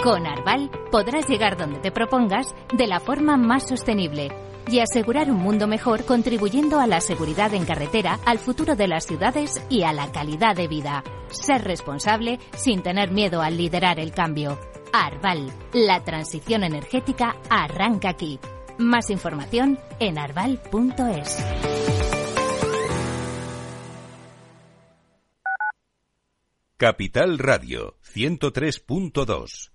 [0.01, 4.30] Con Arval podrás llegar donde te propongas de la forma más sostenible
[4.70, 9.05] y asegurar un mundo mejor contribuyendo a la seguridad en carretera, al futuro de las
[9.05, 11.03] ciudades y a la calidad de vida.
[11.30, 14.57] Ser responsable sin tener miedo al liderar el cambio.
[14.93, 18.39] Arval, la transición energética arranca aquí.
[18.78, 21.85] Más información en arval.es.
[26.78, 29.74] Capital Radio 103.2